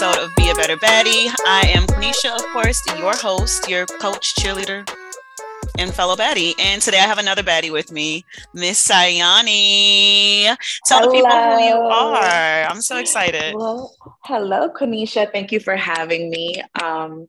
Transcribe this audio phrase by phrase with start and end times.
[0.00, 1.28] episode of Be a Better Baddie.
[1.44, 4.88] I am Quenisha, of course, your host, your coach, cheerleader,
[5.76, 6.54] and fellow baddie.
[6.60, 8.24] And today I have another baddie with me,
[8.54, 10.56] Miss Sayany.
[10.86, 11.10] Tell hello.
[11.10, 12.70] the people who you are.
[12.70, 13.56] I'm so excited.
[13.56, 13.92] Well,
[14.22, 15.32] hello, Quenisha.
[15.32, 16.62] Thank you for having me.
[16.80, 17.26] Um,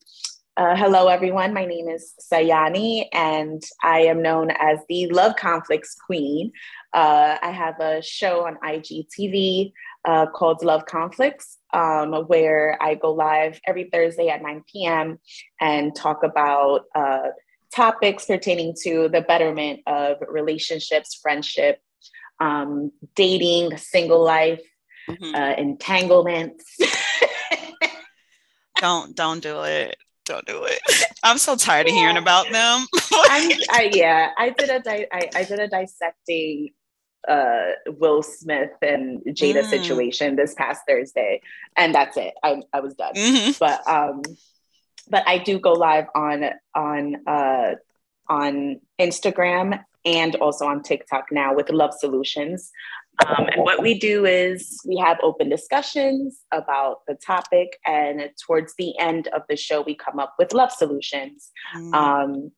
[0.56, 1.56] uh, hello, everyone.
[1.56, 6.52] My name is Sayany, and I am known as the Love Conflicts Queen.
[6.94, 9.74] Uh, I have a show on IGTV
[10.06, 15.20] uh, called Love Conflicts, um, where I go live every Thursday at 9 p.m.
[15.60, 17.30] and talk about uh,
[17.74, 21.80] topics pertaining to the betterment of relationships, friendship,
[22.40, 24.62] um, dating, single life,
[25.10, 25.36] mm-hmm.
[25.36, 26.78] uh, entanglements.
[28.78, 29.98] don't don't do it.
[30.26, 30.80] Don't do it.
[31.24, 32.86] I'm so tired of hearing about them.
[33.12, 36.70] I, yeah, I did a di- I, I did a dissecting
[37.28, 39.70] uh, Will Smith and Jada mm.
[39.70, 41.42] situation this past Thursday,
[41.76, 42.34] and that's it.
[42.44, 43.14] I, I was done.
[43.14, 43.52] Mm-hmm.
[43.60, 44.22] But um,
[45.10, 47.76] but I do go live on on uh,
[48.30, 52.72] on Instagram and also on TikTok now with Love Solutions.
[53.28, 58.74] Um, and what we do is we have open discussions about the topic, and towards
[58.78, 61.52] the end of the show, we come up with love solutions.
[61.76, 61.94] Mm.
[61.94, 62.52] Um,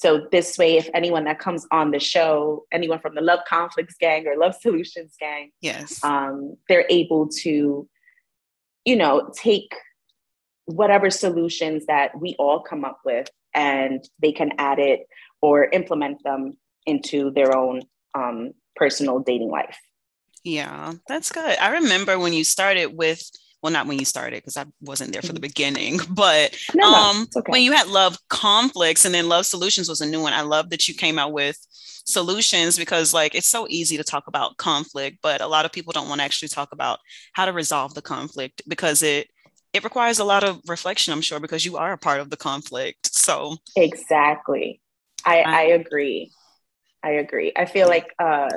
[0.00, 3.96] so this way, if anyone that comes on the show, anyone from the Love Conflicts
[4.00, 7.86] gang or Love Solutions gang, yes, um, they're able to,
[8.86, 9.74] you know, take
[10.64, 15.00] whatever solutions that we all come up with and they can add it
[15.42, 16.56] or implement them
[16.86, 17.82] into their own
[18.14, 19.76] um, personal dating life.
[20.44, 21.58] Yeah, that's good.
[21.58, 23.22] I remember when you started with
[23.62, 25.42] well not when you started because i wasn't there for the mm-hmm.
[25.42, 27.52] beginning but no, um no, okay.
[27.52, 30.70] when you had love conflicts and then love solutions was a new one i love
[30.70, 31.56] that you came out with
[32.06, 35.92] solutions because like it's so easy to talk about conflict but a lot of people
[35.92, 36.98] don't want to actually talk about
[37.34, 39.28] how to resolve the conflict because it
[39.72, 42.36] it requires a lot of reflection, I'm sure, because you are a part of the
[42.36, 43.14] conflict.
[43.14, 44.80] So exactly.
[45.24, 46.32] I, I agree.
[47.02, 47.52] I agree.
[47.56, 48.50] I feel like uh,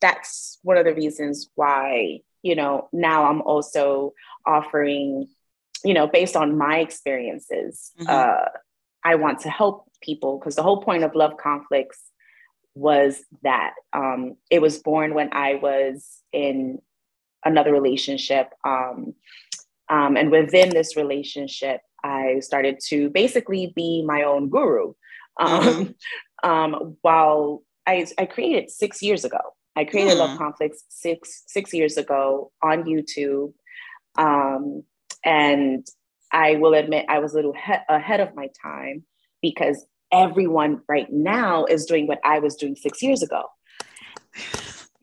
[0.00, 4.14] that's one of the reasons why, you know, now I'm also
[4.46, 5.28] offering,
[5.84, 8.08] you know, based on my experiences, mm-hmm.
[8.08, 8.48] uh,
[9.04, 12.00] I want to help people because the whole point of love conflicts
[12.74, 16.80] was that um, it was born when I was in
[17.44, 18.48] another relationship.
[18.64, 19.12] Um,
[19.90, 24.94] um, and within this relationship, I started to basically be my own guru.
[25.38, 25.90] Um, mm-hmm.
[26.48, 29.40] um, while I, I created six years ago,
[29.78, 30.18] I created mm.
[30.18, 33.52] Love Conflicts six six years ago on YouTube,
[34.16, 34.82] um,
[35.24, 35.86] and
[36.32, 39.04] I will admit I was a little he- ahead of my time
[39.40, 43.44] because everyone right now is doing what I was doing six years ago.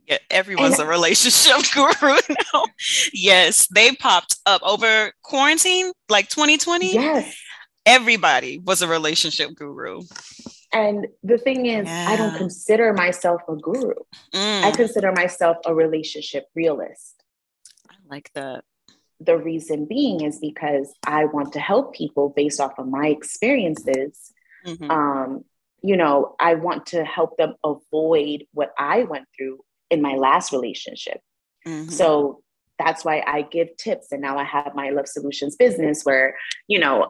[0.08, 2.18] Yeah, everyone's and, a relationship guru
[2.54, 2.64] now.
[3.14, 6.94] yes, they popped up over quarantine, like 2020.
[6.94, 7.34] Yes.
[7.86, 10.02] Everybody was a relationship guru.
[10.76, 12.08] And the thing is, yeah.
[12.10, 13.94] I don't consider myself a guru.
[14.34, 14.64] Mm.
[14.66, 17.24] I consider myself a relationship realist.
[17.90, 18.66] I like that.
[19.22, 24.34] The reason being is because I want to help people based off of my experiences.
[24.66, 24.92] Mm-hmm.
[24.92, 25.46] Um,
[25.82, 29.60] you know, I want to help them avoid what I went through
[29.90, 31.22] in my last relationship.
[31.66, 31.90] Mm-hmm.
[31.90, 32.42] So
[32.78, 34.12] that's why I give tips.
[34.12, 36.36] And now I have my Love Solutions business where,
[36.68, 37.10] you know,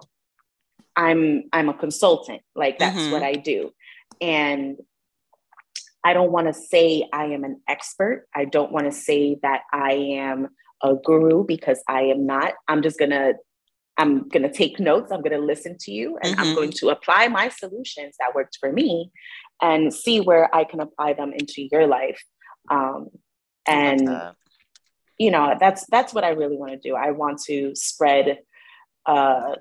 [0.96, 2.42] I'm I'm a consultant.
[2.56, 3.12] Like that's mm-hmm.
[3.12, 3.72] what I do.
[4.22, 4.78] And
[6.04, 8.28] I don't want to say I am an expert.
[8.34, 10.50] I don't want to say that I am
[10.84, 12.54] a guru because I am not.
[12.68, 13.34] I'm just going to
[13.98, 15.12] I'm going to take notes.
[15.12, 16.42] I'm going to listen to you and mm-hmm.
[16.42, 19.12] I'm going to apply my solutions that worked for me
[19.62, 22.22] and see where I can apply them into your life
[22.70, 23.10] um,
[23.68, 24.10] and
[25.18, 28.40] you know that's that's what i really want to do i want to spread
[29.06, 29.56] uh,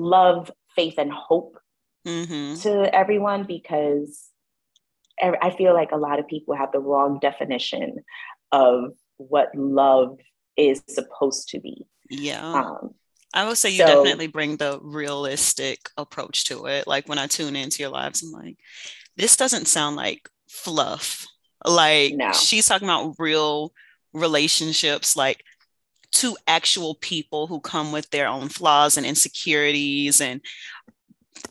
[0.00, 1.58] love faith and hope
[2.06, 2.60] mm-hmm.
[2.60, 4.28] to everyone because
[5.42, 7.96] i feel like a lot of people have the wrong definition
[8.52, 10.18] of what love
[10.56, 12.94] is supposed to be yeah um,
[13.34, 16.86] I will say you so, definitely bring the realistic approach to it.
[16.86, 18.56] Like when I tune into your lives, I'm like,
[19.16, 21.26] this doesn't sound like fluff.
[21.64, 22.32] Like no.
[22.32, 23.74] she's talking about real
[24.14, 25.44] relationships, like
[26.16, 30.40] two actual people who come with their own flaws and insecurities and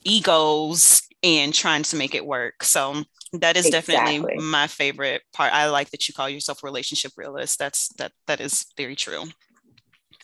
[0.03, 2.63] egos and trying to make it work.
[2.63, 3.03] So
[3.33, 3.95] that is exactly.
[3.95, 5.53] definitely my favorite part.
[5.53, 7.59] I like that you call yourself a relationship realist.
[7.59, 9.25] That's that that is very true.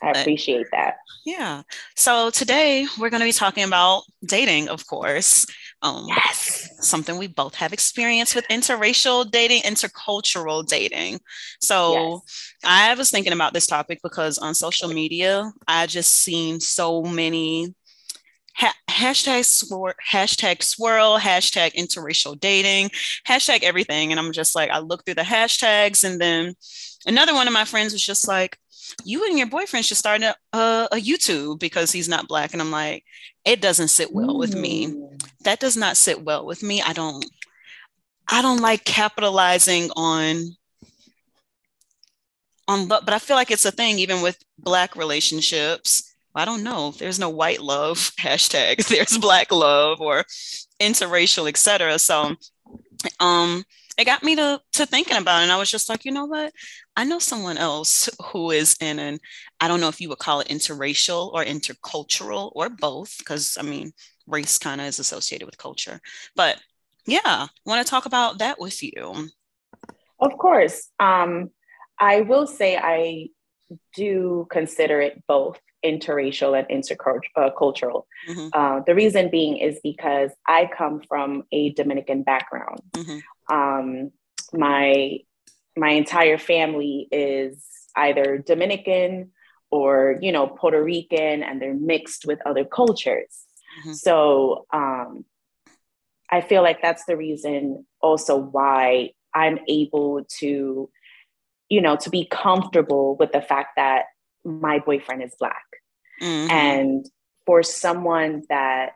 [0.01, 0.95] I appreciate that.
[1.23, 1.61] Yeah.
[1.95, 5.45] So today we're going to be talking about dating, of course,
[5.83, 6.69] Um, yes.
[6.79, 11.19] Something we both have experience with interracial dating, intercultural dating.
[11.59, 12.53] So yes.
[12.63, 17.73] I was thinking about this topic because on social media, I just seen so many
[18.55, 22.89] ha- hashtag swir- hashtag swirl, hashtag interracial dating,
[23.27, 24.11] hashtag everything.
[24.11, 26.53] And I'm just like, I look through the hashtags and then
[27.05, 28.57] another one of my friends was just like,
[29.05, 32.51] you and your boyfriend should start a, a, YouTube because he's not black.
[32.51, 33.05] And I'm like,
[33.45, 34.87] it doesn't sit well with me.
[34.87, 35.23] Mm.
[35.43, 36.81] That does not sit well with me.
[36.81, 37.25] I don't,
[38.27, 40.55] I don't like capitalizing on
[42.67, 46.13] on but I feel like it's a thing even with black relationships.
[46.33, 46.91] I don't know.
[46.91, 48.87] There's no white love hashtag.
[48.87, 50.23] There's black love or
[50.79, 51.99] interracial, etc.
[51.99, 52.35] So
[53.19, 53.63] um
[53.97, 55.43] it got me to to thinking about it.
[55.43, 56.53] And I was just like, you know what?
[56.95, 59.19] I know someone else who is in an,
[59.59, 63.63] I don't know if you would call it interracial or intercultural or both, because I
[63.63, 63.93] mean,
[64.27, 65.99] race kind of is associated with culture.
[66.35, 66.59] But
[67.05, 69.29] yeah, want to talk about that with you.
[70.19, 70.89] Of course.
[70.99, 71.49] Um,
[71.99, 73.29] I will say I
[73.95, 78.03] do consider it both interracial and intercultural.
[78.27, 78.47] Uh, mm-hmm.
[78.53, 82.81] Uh, the reason being is because I come from a Dominican background.
[82.93, 83.55] Mm-hmm.
[83.55, 84.11] Um,
[84.53, 85.19] my
[85.77, 87.63] my entire family is
[87.95, 89.31] either Dominican
[89.69, 93.45] or you know Puerto Rican, and they're mixed with other cultures.
[93.79, 93.93] Mm-hmm.
[93.93, 95.25] So um,
[96.29, 100.89] I feel like that's the reason also why I'm able to,
[101.69, 104.05] you know, to be comfortable with the fact that
[104.43, 105.65] my boyfriend is black,
[106.21, 106.51] mm-hmm.
[106.51, 107.05] and
[107.45, 108.91] for someone that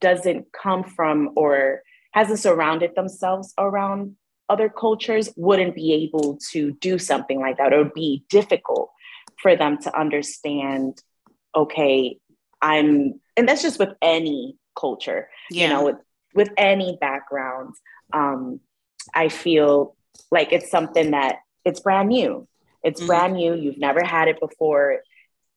[0.00, 1.82] doesn't come from or
[2.12, 4.16] hasn't surrounded themselves around
[4.48, 7.72] other cultures wouldn't be able to do something like that.
[7.72, 8.90] It would be difficult
[9.40, 11.02] for them to understand,
[11.54, 12.18] okay,
[12.60, 15.62] I'm, and that's just with any culture, yeah.
[15.62, 15.96] you know, with,
[16.34, 17.74] with any background.
[18.12, 18.60] Um,
[19.14, 19.96] I feel
[20.30, 22.46] like it's something that it's brand new.
[22.82, 23.06] It's mm-hmm.
[23.06, 23.54] brand new.
[23.54, 25.00] You've never had it before.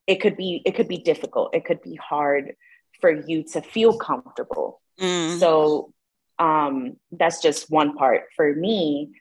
[0.06, 1.54] It could be, it could be difficult.
[1.54, 2.56] It could be hard
[3.02, 4.82] for you to feel comfortable.
[5.00, 5.38] Mm-hmm.
[5.40, 5.94] So
[6.40, 8.24] um, that's just one part.
[8.36, 9.12] For me,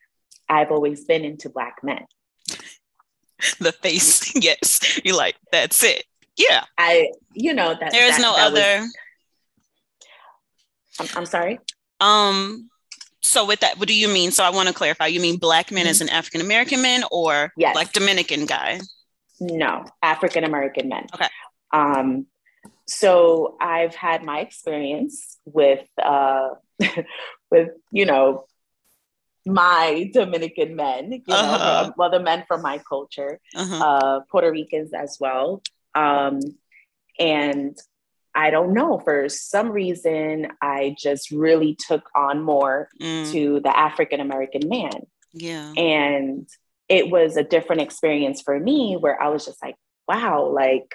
[0.48, 2.04] I've always been into black men.
[3.60, 5.00] The face, yes.
[5.04, 6.04] You're like, that's it.
[6.36, 6.64] Yeah.
[6.78, 8.80] I, you know, that there's that, no that other.
[8.80, 8.96] Was...
[11.00, 11.58] I'm, I'm sorry.
[12.00, 12.70] Um,
[13.22, 14.30] so with that, what do you mean?
[14.30, 15.06] So I want to clarify.
[15.06, 15.90] You mean black men mm-hmm.
[15.90, 17.74] as an African American man or yes.
[17.74, 18.80] like Dominican guy?
[19.40, 21.06] No, African American men.
[21.14, 21.28] Okay.
[21.72, 22.26] Um,
[22.86, 26.50] so I've had my experience with uh,
[27.50, 28.46] with you know
[29.44, 31.86] my Dominican men, you uh-huh.
[31.86, 33.84] know, well the men from my culture, uh-huh.
[33.84, 35.62] uh, Puerto Ricans as well,
[35.94, 36.40] um,
[37.18, 37.76] and
[38.34, 43.30] I don't know for some reason I just really took on more mm.
[43.32, 45.06] to the African American man.
[45.32, 46.48] Yeah, and
[46.88, 49.74] it was a different experience for me where I was just like,
[50.06, 50.94] wow, like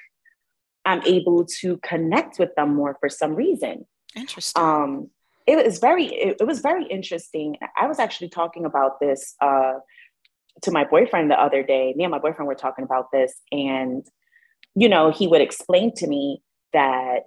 [0.86, 3.86] I'm able to connect with them more for some reason.
[4.16, 4.62] Interesting.
[4.62, 5.10] Um,
[5.48, 7.58] it was very, it, it, was very interesting.
[7.78, 9.74] I was actually talking about this uh,
[10.64, 11.94] to my boyfriend the other day.
[11.96, 14.06] Me and my boyfriend were talking about this, and
[14.76, 16.42] you know, he would explain to me
[16.74, 17.24] that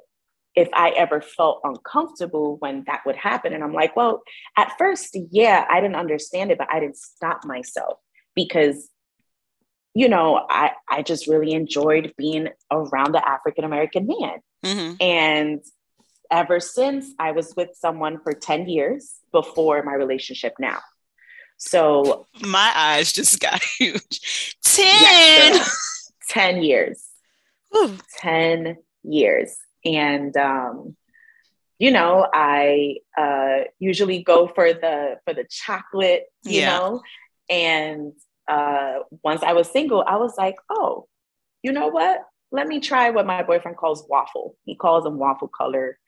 [0.55, 4.23] if I ever felt uncomfortable when that would happen, and I'm like, well,
[4.57, 7.99] at first, yeah, I didn't understand it, but I didn't stop myself
[8.35, 8.89] because
[9.95, 14.41] you know, I, I just really enjoyed being around the African American man.
[14.65, 14.95] Mm-hmm.
[15.01, 15.61] And
[16.31, 20.81] ever since I was with someone for 10 years before my relationship now.
[21.57, 24.57] So my eyes just got huge.
[24.65, 27.07] 10 yes, 10 years.
[27.77, 27.97] Ooh.
[28.19, 29.57] 10 years.
[29.85, 30.97] And um,
[31.79, 36.71] you know, I uh, usually go for the for the chocolate, you yeah.
[36.71, 37.03] know,
[37.51, 38.13] and
[38.49, 41.07] uh, once I was single, I was like, oh,
[41.63, 42.21] you know what?
[42.53, 44.57] Let me try what my boyfriend calls waffle.
[44.65, 45.99] He calls them waffle color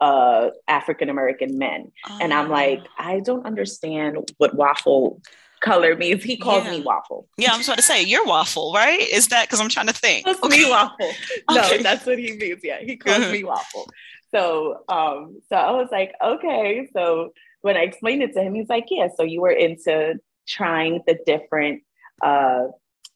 [0.00, 1.92] uh, African American men.
[2.08, 2.18] Oh.
[2.20, 2.88] And I'm like, oh.
[2.98, 5.20] I don't understand what waffle
[5.60, 6.22] color means.
[6.22, 6.72] He calls yeah.
[6.72, 7.28] me waffle.
[7.36, 9.00] Yeah, I'm trying to say you're waffle, right?
[9.00, 10.24] Is that because I'm trying to think?
[10.24, 10.64] Calls okay.
[10.64, 11.10] me waffle.
[11.50, 11.82] No, okay.
[11.82, 12.60] that's what he means.
[12.62, 13.88] Yeah, he calls me waffle.
[14.32, 16.88] So, um, so I was like, okay.
[16.92, 19.08] So when I explained it to him, he's like, yeah.
[19.16, 21.82] So you were into trying the different
[22.22, 22.68] uh,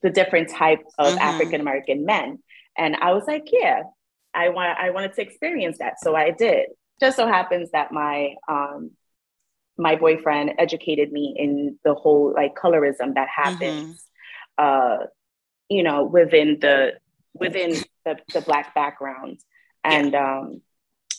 [0.03, 1.19] the different types of mm-hmm.
[1.19, 2.39] African American men.
[2.77, 3.83] And I was like, yeah,
[4.35, 6.01] I want I wanted to experience that.
[6.01, 6.69] So I did.
[7.01, 8.93] Just so happens that my um,
[9.77, 14.05] my boyfriend educated me in the whole like colorism that happens
[14.59, 15.03] mm-hmm.
[15.03, 15.07] uh,
[15.69, 16.95] you know, within the
[17.33, 17.71] within
[18.05, 19.41] the, the black background.
[19.85, 20.39] And yeah.
[20.39, 20.63] um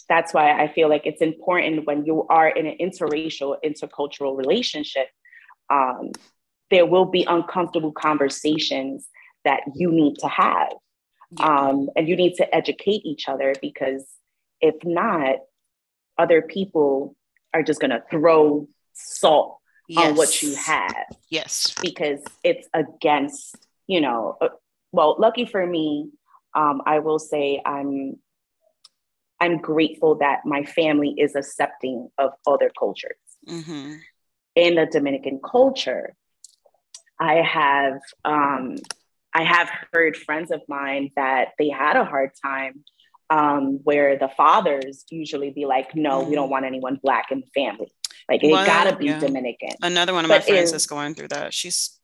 [0.08, 5.08] that's why I feel like it's important when you are in an interracial, intercultural relationship,
[5.70, 6.12] um,
[6.72, 9.08] there will be uncomfortable conversations
[9.46, 10.72] that you need to have.
[11.40, 14.06] Um, and you need to educate each other because
[14.60, 15.38] if not,
[16.18, 17.16] other people
[17.54, 20.10] are just going to throw salt yes.
[20.10, 21.06] on what you have.
[21.30, 21.74] Yes.
[21.82, 23.56] Because it's against,
[23.88, 24.50] you know, uh,
[24.92, 26.10] well, lucky for me,
[26.54, 28.18] um, I will say I'm
[29.40, 33.18] I'm grateful that my family is accepting of other cultures.
[33.48, 33.96] Mm-hmm.
[34.56, 36.13] In the Dominican culture,
[37.22, 38.78] I have um,
[39.34, 42.84] I have heard friends of mine that they had a hard time
[43.30, 46.51] um, where the fathers usually be like, "No, we don't mm.
[46.51, 47.94] want anyone black in the family.
[48.28, 49.20] Like it gotta be yeah.
[49.20, 51.54] Dominican." Another one of my but friends is going through that.
[51.54, 52.00] She's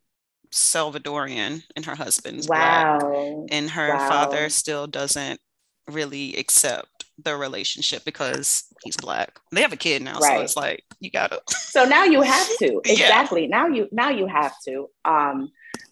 [0.54, 3.00] Salvadorian, and her husband's wow.
[3.00, 4.10] black, and her wow.
[4.10, 5.40] father still doesn't
[5.90, 9.40] really accept the relationship because he's black.
[9.52, 10.38] They have a kid now, right.
[10.38, 11.42] so it's like you gotta.
[11.50, 13.44] so now you have to exactly.
[13.44, 13.48] Yeah.
[13.50, 14.90] Now you now you have to.
[15.06, 15.52] Um,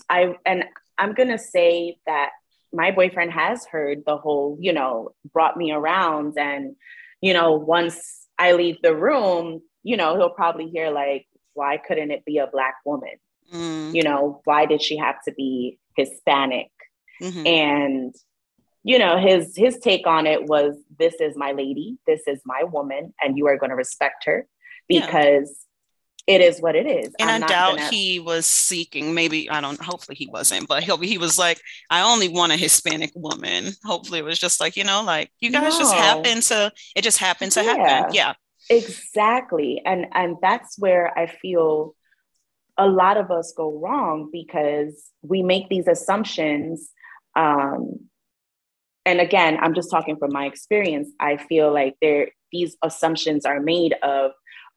[0.09, 0.65] I and
[0.97, 2.29] I'm gonna say that
[2.73, 6.75] my boyfriend has heard the whole, you know, brought me around, and
[7.21, 12.11] you know, once I leave the room, you know, he'll probably hear like, why couldn't
[12.11, 13.15] it be a black woman?
[13.53, 13.95] Mm.
[13.95, 16.71] You know, why did she have to be Hispanic?
[17.21, 17.47] Mm-hmm.
[17.47, 18.15] And
[18.85, 22.63] you know his his take on it was this is my lady this is my
[22.63, 24.47] woman and you are going to respect her
[24.87, 25.65] because
[26.27, 26.35] yeah.
[26.35, 27.89] it is what it is and I'm i doubt gonna...
[27.89, 32.01] he was seeking maybe i don't hopefully he wasn't but he he was like i
[32.01, 35.73] only want a hispanic woman hopefully it was just like you know like you guys
[35.73, 35.79] no.
[35.79, 37.75] just happen to it just happened to yeah.
[37.75, 38.33] happen yeah
[38.69, 41.95] exactly and and that's where i feel
[42.77, 46.91] a lot of us go wrong because we make these assumptions
[47.35, 47.99] um,
[49.05, 51.09] and again, I'm just talking from my experience.
[51.19, 54.31] I feel like there these assumptions are made of,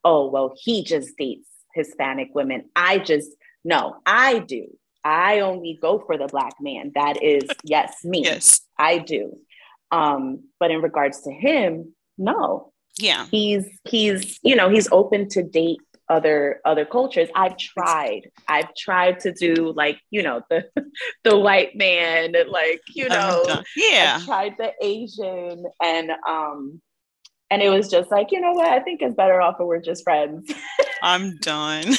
[0.05, 2.65] oh, well, he just dates Hispanic women.
[2.77, 3.31] I just
[3.65, 4.67] no, I do.
[5.05, 6.93] I only go for the black man.
[6.95, 8.25] That is yes, me.
[8.25, 8.61] Yes.
[8.79, 9.37] I do.
[9.91, 12.73] Um, but in regards to him, no.
[12.99, 13.27] Yeah.
[13.31, 15.81] He's he's, you know, he's open to date
[16.11, 18.31] other other cultures i've tried.
[18.47, 20.65] I've tried to do like you know the
[21.25, 23.45] the white man like you know
[23.77, 24.17] yeah.
[24.17, 26.81] I've tried the asian and um
[27.51, 28.69] and it was just like you know what?
[28.69, 30.53] I think it's better off if we're just friends.
[31.03, 31.85] I'm done.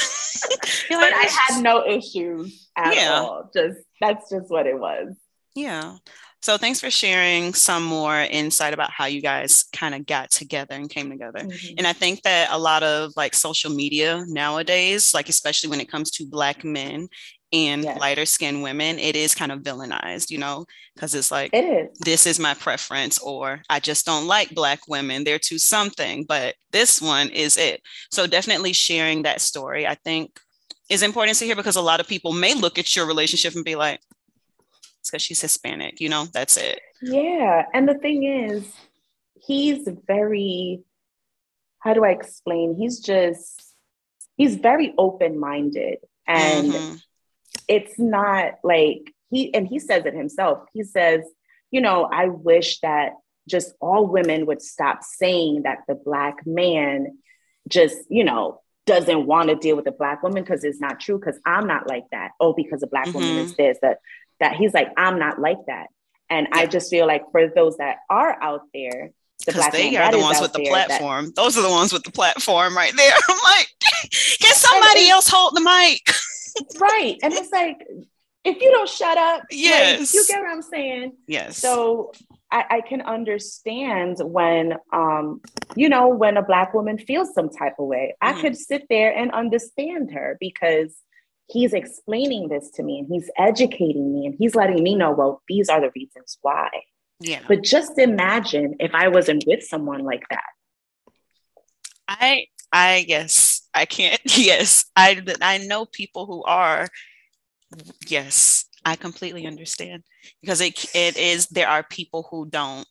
[0.89, 3.13] But i had no issues at yeah.
[3.13, 3.50] all.
[3.54, 5.16] Just that's just what it was.
[5.54, 5.98] Yeah
[6.41, 10.75] so thanks for sharing some more insight about how you guys kind of got together
[10.75, 11.39] and came together.
[11.39, 11.75] Mm-hmm.
[11.77, 15.91] And I think that a lot of like social media nowadays, like especially when it
[15.91, 17.10] comes to black men
[17.51, 18.00] and yes.
[18.00, 20.65] lighter skinned women, it is kind of villainized, you know,
[20.96, 21.98] because it's like it is.
[22.00, 25.24] this is my preference, or I just don't like black women.
[25.24, 27.81] They're too something, but this one is it.
[28.12, 30.39] So definitely sharing that story, I think
[30.89, 33.65] is important to hear because a lot of people may look at your relationship and
[33.65, 34.00] be like,
[35.08, 36.82] because she's Hispanic, you know, that's it.
[37.01, 37.65] Yeah.
[37.74, 38.65] And the thing is,
[39.36, 40.84] he's very,
[41.79, 42.75] how do I explain?
[42.75, 43.75] He's just,
[44.36, 46.00] he's very open minded.
[46.27, 46.96] And mm-hmm.
[47.68, 50.60] it's not like he, and he says it himself.
[50.74, 51.22] He says,
[51.72, 53.13] you know, I wish that
[53.48, 57.18] just all women would stop saying that the Black man
[57.68, 61.20] just, you know, doesn't want to deal with a black woman because it's not true
[61.20, 63.20] because i'm not like that oh because a black mm-hmm.
[63.20, 64.00] woman is this that
[64.39, 65.88] that he's like, I'm not like that.
[66.29, 66.62] And yeah.
[66.62, 69.12] I just feel like for those that are out there,
[69.46, 71.25] the because they are the ones with the platform.
[71.25, 73.13] That, those are the ones with the platform right there.
[73.29, 73.67] I'm like,
[74.39, 76.01] can somebody else hold the mic?
[76.79, 77.17] right.
[77.24, 77.77] And it's like,
[78.43, 81.13] if you don't shut up, yes, like, you get what I'm saying.
[81.27, 81.58] Yes.
[81.58, 82.12] So
[82.51, 85.41] I, I can understand when, um,
[85.75, 88.15] you know, when a black woman feels some type of way.
[88.22, 88.27] Mm.
[88.27, 90.96] I could sit there and understand her because
[91.50, 95.41] he's explaining this to me and he's educating me and he's letting me know, well,
[95.48, 96.70] these are the reasons why.
[97.20, 97.41] Yeah.
[97.48, 100.44] But just imagine if I wasn't with someone like that.
[102.08, 104.22] I I guess I can't.
[104.38, 106.88] Yes, I I know people who are.
[108.08, 110.03] Yes, I completely understand
[110.41, 112.88] because it it is there are people who don't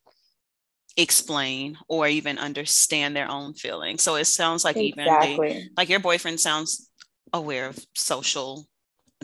[0.97, 4.03] explain or even understand their own feelings.
[4.03, 5.51] So it sounds like exactly.
[5.51, 6.88] even like your boyfriend sounds
[7.33, 8.67] aware of social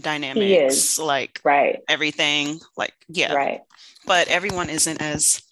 [0.01, 1.81] dynamics like right.
[1.89, 3.33] everything like yeah.
[3.33, 3.61] Right.
[4.07, 5.43] But everyone isn't as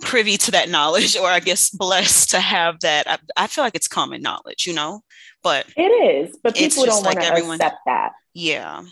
[0.00, 3.08] privy to that knowledge or i guess blessed to have that.
[3.08, 5.02] I, I feel like it's common knowledge you know?
[5.42, 8.12] But it is but people don't like want to accept that.
[8.34, 8.82] Yeah.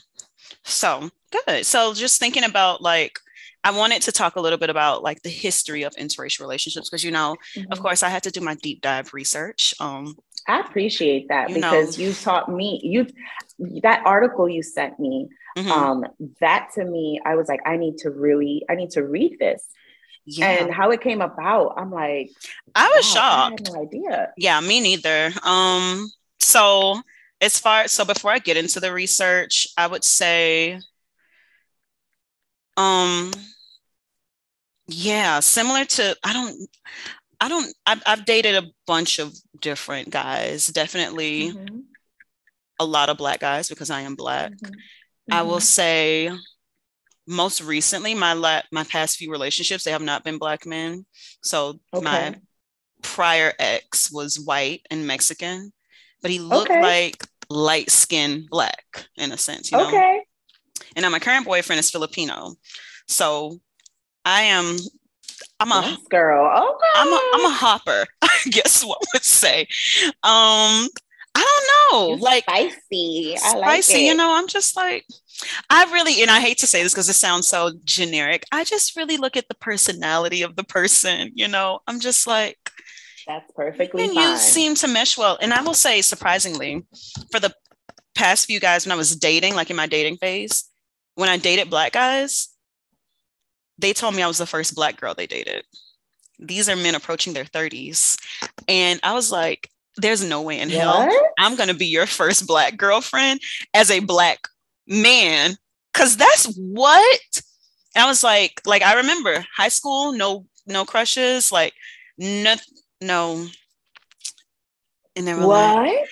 [0.64, 1.10] So
[1.46, 1.64] good.
[1.64, 3.18] So just thinking about like
[3.62, 7.04] I wanted to talk a little bit about like the history of interracial relationships because
[7.04, 7.70] you know, mm-hmm.
[7.72, 9.74] of course, I had to do my deep dive research.
[9.80, 10.16] Um,
[10.48, 12.04] I appreciate that you because know.
[12.04, 13.06] you taught me you
[13.82, 15.28] that article you sent me.
[15.56, 15.70] Mm-hmm.
[15.70, 16.06] Um,
[16.40, 19.66] that to me, I was like, I need to really, I need to read this.
[20.24, 20.46] Yeah.
[20.46, 22.30] And how it came about, I'm like,
[22.74, 23.68] I was wow, shocked.
[23.68, 24.32] I no idea.
[24.36, 25.32] Yeah, me neither.
[25.42, 27.00] Um, so
[27.40, 30.80] as far so before I get into the research, I would say
[32.76, 33.32] um
[34.86, 36.68] yeah, similar to I don't
[37.40, 41.78] I don't I've, I've dated a bunch of different guys, definitely mm-hmm.
[42.78, 44.52] a lot of black guys because I am black.
[44.52, 45.32] Mm-hmm.
[45.32, 45.60] I will mm-hmm.
[45.60, 46.30] say
[47.26, 51.06] most recently my la- my past few relationships they have not been black men.
[51.42, 52.04] So okay.
[52.04, 52.34] my
[53.02, 55.72] prior ex was white and Mexican,
[56.22, 56.82] but he looked okay.
[56.82, 59.88] like light skinned black in a sense, you know.
[59.88, 60.22] Okay.
[60.96, 62.54] And now my current boyfriend is Filipino.
[63.06, 63.60] So
[64.24, 64.76] I am
[65.60, 66.46] I'm a yes, girl.
[66.46, 66.88] Okay.
[66.96, 69.62] I'm a I'm a hopper, I guess what would say.
[70.22, 70.88] Um
[71.32, 71.46] I
[71.90, 72.24] don't know.
[72.24, 73.36] like spicy.
[73.36, 75.04] I spicy, like you know, I'm just like
[75.68, 78.44] I really, and I hate to say this because it sounds so generic.
[78.52, 81.80] I just really look at the personality of the person, you know.
[81.86, 82.58] I'm just like,
[83.26, 84.30] that's perfectly and fine.
[84.30, 85.38] you seem to mesh well.
[85.40, 86.84] And I will say, surprisingly,
[87.30, 87.54] for the
[88.14, 90.64] past few guys when I was dating, like in my dating phase,
[91.14, 92.48] when I dated black guys,
[93.80, 95.64] they told me I was the first black girl they dated.
[96.38, 98.18] These are men approaching their 30s.
[98.66, 100.78] And I was like, there's no way in what?
[100.78, 103.40] hell I'm going to be your first black girlfriend
[103.74, 104.48] as a black
[104.86, 105.56] man.
[105.92, 107.42] Cause that's what
[107.94, 111.74] and I was like, like I remember high school, no, no crushes, like
[112.18, 112.54] no,
[113.00, 113.46] no.
[115.16, 115.76] And then what?
[115.76, 116.08] Like,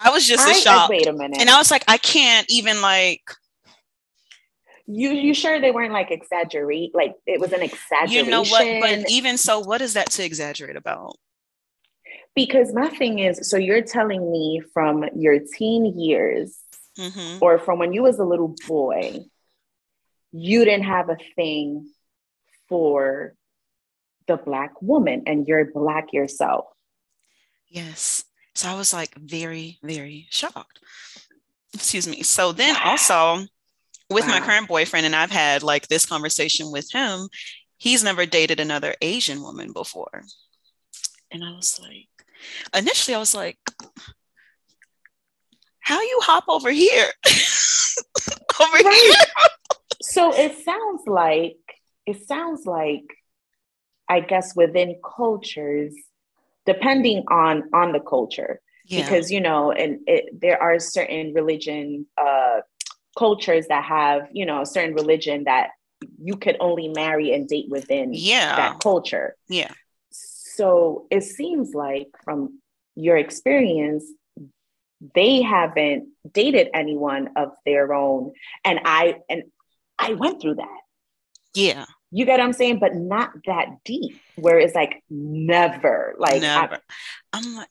[0.00, 0.90] I was just I, a shock.
[0.90, 1.40] Wait a minute.
[1.40, 3.22] And I was like, I can't even like.
[4.86, 6.94] You you sure they weren't like exaggerate?
[6.94, 8.26] Like it was an exaggeration.
[8.26, 8.80] You know what?
[8.80, 11.16] But even so, what is that to exaggerate about?
[12.34, 16.58] Because my thing is, so you're telling me from your teen years,
[16.98, 17.38] mm-hmm.
[17.40, 19.20] or from when you was a little boy,
[20.32, 21.88] you didn't have a thing
[22.68, 23.34] for
[24.26, 26.66] the black woman, and you're black yourself.
[27.68, 28.24] Yes.
[28.54, 30.80] So I was like very, very shocked.
[31.72, 32.22] Excuse me.
[32.22, 33.46] So then also
[34.10, 34.30] with wow.
[34.30, 37.28] my current boyfriend, and I've had like this conversation with him,
[37.78, 40.22] he's never dated another Asian woman before.
[41.30, 42.08] And I was like,
[42.76, 43.58] initially, I was like,
[45.80, 47.08] how you hop over here?
[48.60, 48.84] over right.
[48.84, 49.46] here.
[50.02, 51.56] so it sounds like,
[52.06, 53.04] it sounds like,
[54.08, 55.94] I guess within cultures,
[56.66, 59.02] depending on on the culture yeah.
[59.02, 62.60] because you know and it, there are certain religion uh
[63.16, 65.70] cultures that have you know a certain religion that
[66.20, 68.56] you could only marry and date within yeah.
[68.56, 69.72] that culture yeah
[70.10, 72.60] so it seems like from
[72.94, 74.04] your experience
[75.14, 78.32] they haven't dated anyone of their own
[78.64, 79.44] and i and
[79.98, 80.80] i went through that
[81.54, 82.78] yeah you get what I'm saying?
[82.78, 86.78] But not that deep, where it's like never, like never.
[87.32, 87.68] I, am like,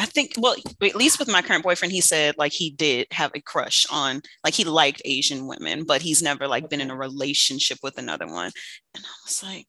[0.00, 3.32] I think, well, at least with my current boyfriend, he said like he did have
[3.34, 6.96] a crush on, like he liked Asian women, but he's never like been in a
[6.96, 8.50] relationship with another one.
[8.94, 9.66] And I was like,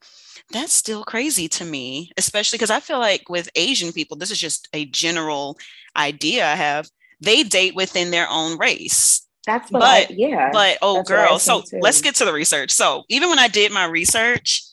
[0.49, 4.39] that's still crazy to me, especially because I feel like with Asian people, this is
[4.39, 5.57] just a general
[5.97, 6.89] idea I have.
[7.19, 9.27] They date within their own race.
[9.45, 10.49] That's what but, I, yeah.
[10.53, 11.79] But oh girl, so too.
[11.81, 12.71] let's get to the research.
[12.71, 14.63] So even when I did my research,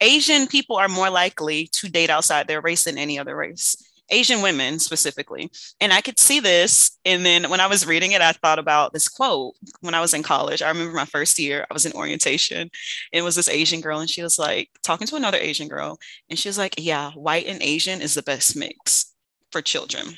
[0.00, 3.74] Asian people are more likely to date outside their race than any other race.
[4.10, 5.50] Asian women specifically.
[5.80, 6.98] And I could see this.
[7.04, 10.14] And then when I was reading it, I thought about this quote when I was
[10.14, 10.62] in college.
[10.62, 12.70] I remember my first year, I was in orientation.
[13.12, 15.98] It was this Asian girl, and she was like talking to another Asian girl.
[16.28, 19.14] And she was like, Yeah, white and Asian is the best mix
[19.50, 20.16] for children.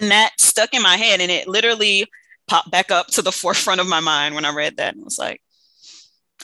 [0.00, 1.20] And that stuck in my head.
[1.20, 2.06] And it literally
[2.48, 5.18] popped back up to the forefront of my mind when I read that and was
[5.18, 5.40] like,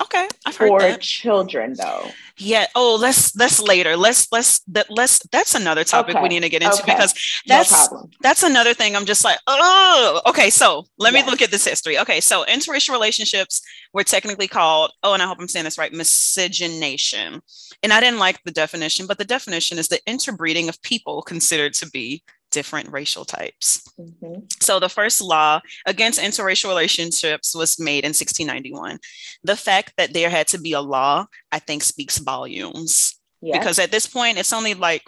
[0.01, 1.01] okay, I've heard for that.
[1.01, 2.11] children though.
[2.37, 2.67] Yeah.
[2.75, 3.97] Oh, let's let's later.
[3.97, 6.23] Let's let's that let's that's another topic okay.
[6.23, 6.93] we need to get into okay.
[6.93, 7.15] because
[7.47, 8.95] that's no that's another thing.
[8.95, 10.51] I'm just like, oh, okay.
[10.51, 11.25] So let yes.
[11.25, 11.99] me look at this history.
[11.99, 13.61] Okay, so interracial relationships
[13.93, 14.93] were technically called.
[15.03, 15.93] Oh, and I hope I'm saying this right.
[15.93, 17.43] Miscegenation.
[17.83, 21.75] And I didn't like the definition, but the definition is the interbreeding of people considered
[21.75, 23.83] to be different racial types.
[23.99, 24.41] Mm-hmm.
[24.61, 28.99] So the first law against interracial relationships was made in 1691.
[29.45, 33.15] The fact that there had to be a law, I think, speaks volumes.
[33.41, 35.03] Because at this point, it's only like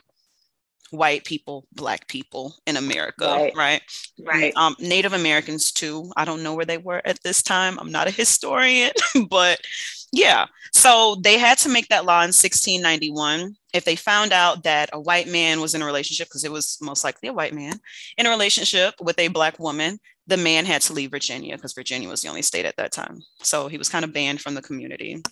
[0.91, 3.57] white people, black people in America, right?
[3.57, 3.83] Right.
[4.25, 4.53] right.
[4.57, 6.13] Um, Native Americans too.
[6.17, 7.79] I don't know where they were at this time.
[7.79, 8.93] I'm not a historian,
[9.29, 9.61] but
[10.13, 10.47] yeah.
[10.73, 13.55] So they had to make that law in 1691.
[13.73, 16.79] If they found out that a white man was in a relationship, because it was
[16.81, 17.79] most likely a white man
[18.19, 22.09] in a relationship with a black woman, the man had to leave Virginia because Virginia
[22.09, 23.21] was the only state at that time.
[23.43, 25.23] So he was kind of banned from the community.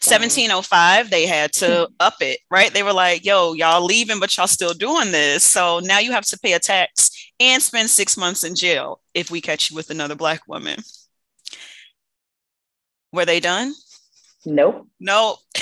[0.00, 4.48] 1705 they had to up it right they were like yo y'all leaving but y'all
[4.48, 8.42] still doing this so now you have to pay a tax and spend six months
[8.42, 10.80] in jail if we catch you with another black woman
[13.12, 13.72] were they done
[14.44, 15.38] nope nope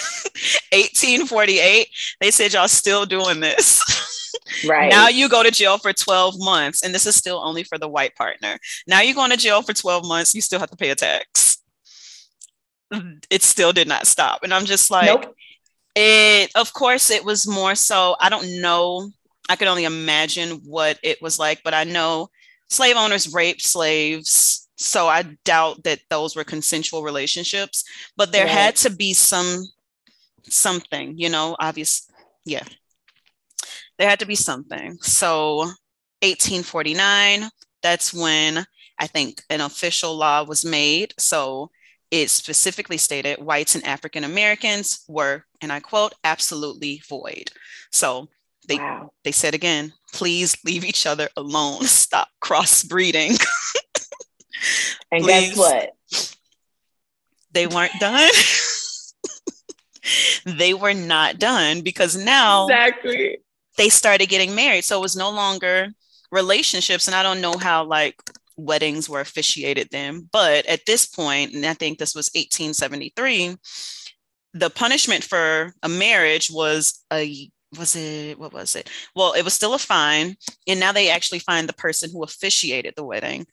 [0.73, 1.89] 1848
[2.21, 3.83] they said y'all still doing this
[4.69, 7.79] right now you go to jail for 12 months and this is still only for
[7.79, 10.77] the white partner now you're going to jail for 12 months you still have to
[10.77, 11.61] pay a tax
[13.31, 14.43] it still did not stop.
[14.43, 15.35] And I'm just like, nope.
[15.95, 19.11] it, of course, it was more so, I don't know.
[19.49, 22.31] I could only imagine what it was like, but I know
[22.69, 24.60] slave owners raped slaves.
[24.81, 27.85] So I doubt that those were consensual relationships,
[28.17, 28.53] but there right.
[28.53, 29.63] had to be some
[30.45, 32.11] something, you know, obvious.
[32.47, 32.65] Yeah.
[33.99, 34.97] There had to be something.
[35.03, 35.57] So
[36.23, 37.51] 1849,
[37.83, 38.65] that's when
[38.99, 41.13] I think an official law was made.
[41.19, 41.71] So
[42.11, 47.51] it specifically stated whites and African Americans were, and I quote, absolutely void.
[47.93, 48.31] So
[48.67, 49.13] they wow.
[49.25, 51.83] they said again, please leave each other alone.
[51.85, 53.39] Stop crossbreeding.
[55.11, 55.93] and guess what?
[57.53, 58.31] They weren't done.
[60.45, 63.39] they were not done because now exactly
[63.77, 64.85] they started getting married.
[64.85, 65.89] So it was no longer
[66.31, 67.07] relationships.
[67.07, 68.17] And I don't know how like
[68.57, 70.29] weddings were officiated then.
[70.33, 73.57] But at this point, and I think this was 1873,
[74.55, 78.91] the punishment for a marriage was a was it what was it?
[79.15, 82.95] Well, it was still a fine, and now they actually find the person who officiated
[82.97, 83.47] the wedding,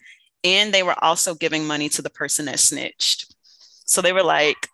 [0.44, 3.34] and they were also giving money to the person that snitched.
[3.86, 4.68] So they were like,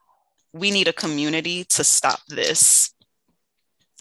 [0.53, 2.93] "We need a community to stop this.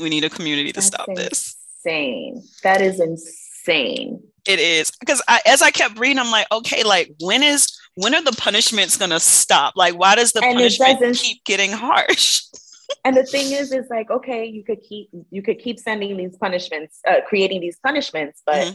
[0.00, 1.24] We need a community to That's stop insane.
[1.24, 2.42] this." Insane.
[2.62, 4.22] That is insane.
[4.46, 8.14] It is because I, as I kept reading, I'm like, okay, like when is when
[8.14, 9.74] are the punishments gonna stop?
[9.76, 12.42] Like, why does the and punishment keep getting harsh?
[13.04, 16.36] and the thing is, is like, okay, you could keep you could keep sending these
[16.36, 18.74] punishments, uh, creating these punishments, but mm-hmm.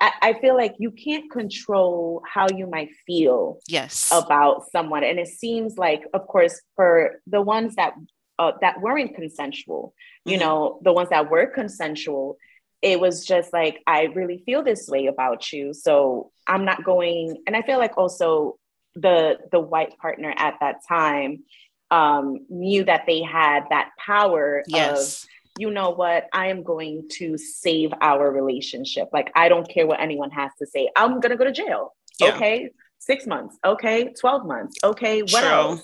[0.00, 5.02] I, I feel like you can't control how you might feel yes about someone.
[5.02, 7.94] And it seems like, of course, for the ones that
[8.38, 10.46] uh, that weren't consensual, you mm-hmm.
[10.46, 12.38] know, the ones that were consensual,
[12.82, 17.42] it was just like i really feel this way about you so i'm not going
[17.46, 18.56] and i feel like also
[18.94, 21.42] the the white partner at that time
[21.90, 25.24] um knew that they had that power yes.
[25.24, 29.86] of you know what i am going to save our relationship like i don't care
[29.86, 32.34] what anyone has to say i'm gonna go to jail yeah.
[32.34, 35.48] okay six months okay 12 months okay what True.
[35.48, 35.82] else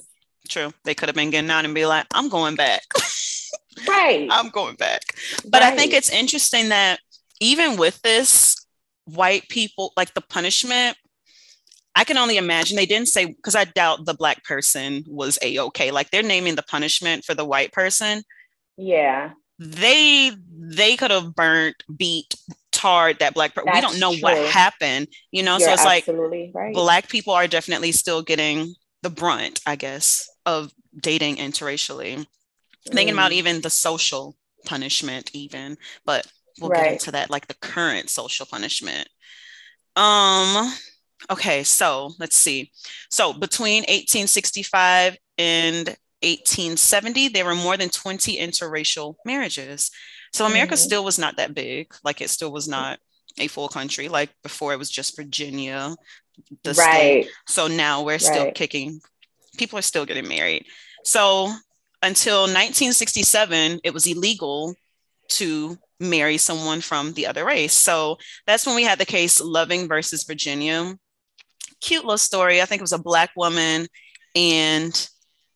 [0.49, 0.73] True.
[0.85, 2.83] They could have been getting out and be like, I'm going back.
[3.89, 4.29] Right.
[4.31, 5.03] I'm going back.
[5.51, 5.73] But right.
[5.73, 7.01] I think it's interesting that
[7.41, 8.65] even with this,
[9.05, 10.97] white people, like the punishment,
[11.97, 15.59] I can only imagine they didn't say, because I doubt the black person was a
[15.59, 15.91] okay.
[15.91, 18.23] Like they're naming the punishment for the white person.
[18.77, 19.33] Yeah.
[19.59, 22.35] They they could have burnt, beat,
[22.73, 23.71] tarred that black person.
[23.73, 24.23] We don't know true.
[24.23, 25.59] what happened, you know.
[25.59, 26.07] You're so it's like
[26.55, 26.75] right.
[26.75, 32.27] black people are definitely still getting the brunt, I guess, of dating interracially
[32.93, 33.37] thinking about mm.
[33.37, 34.37] even the social
[34.67, 36.27] punishment even but
[36.61, 36.85] we'll right.
[36.85, 39.09] get into that like the current social punishment
[39.97, 40.73] um
[41.31, 42.71] okay so let's see
[43.11, 49.91] so between 1865 and 1870 there were more than 20 interracial marriages
[50.33, 50.79] so america mm.
[50.79, 52.99] still was not that big like it still was not
[53.39, 55.95] a full country like before it was just virginia
[56.63, 57.25] the right.
[57.25, 59.01] state so now we're still kicking
[59.57, 60.65] people are still getting married
[61.05, 61.53] so
[62.05, 64.75] until 1967, it was illegal
[65.29, 67.73] to marry someone from the other race.
[67.73, 70.95] So that's when we had the case Loving versus Virginia.
[71.81, 72.61] Cute little story.
[72.61, 73.87] I think it was a Black woman
[74.35, 75.09] and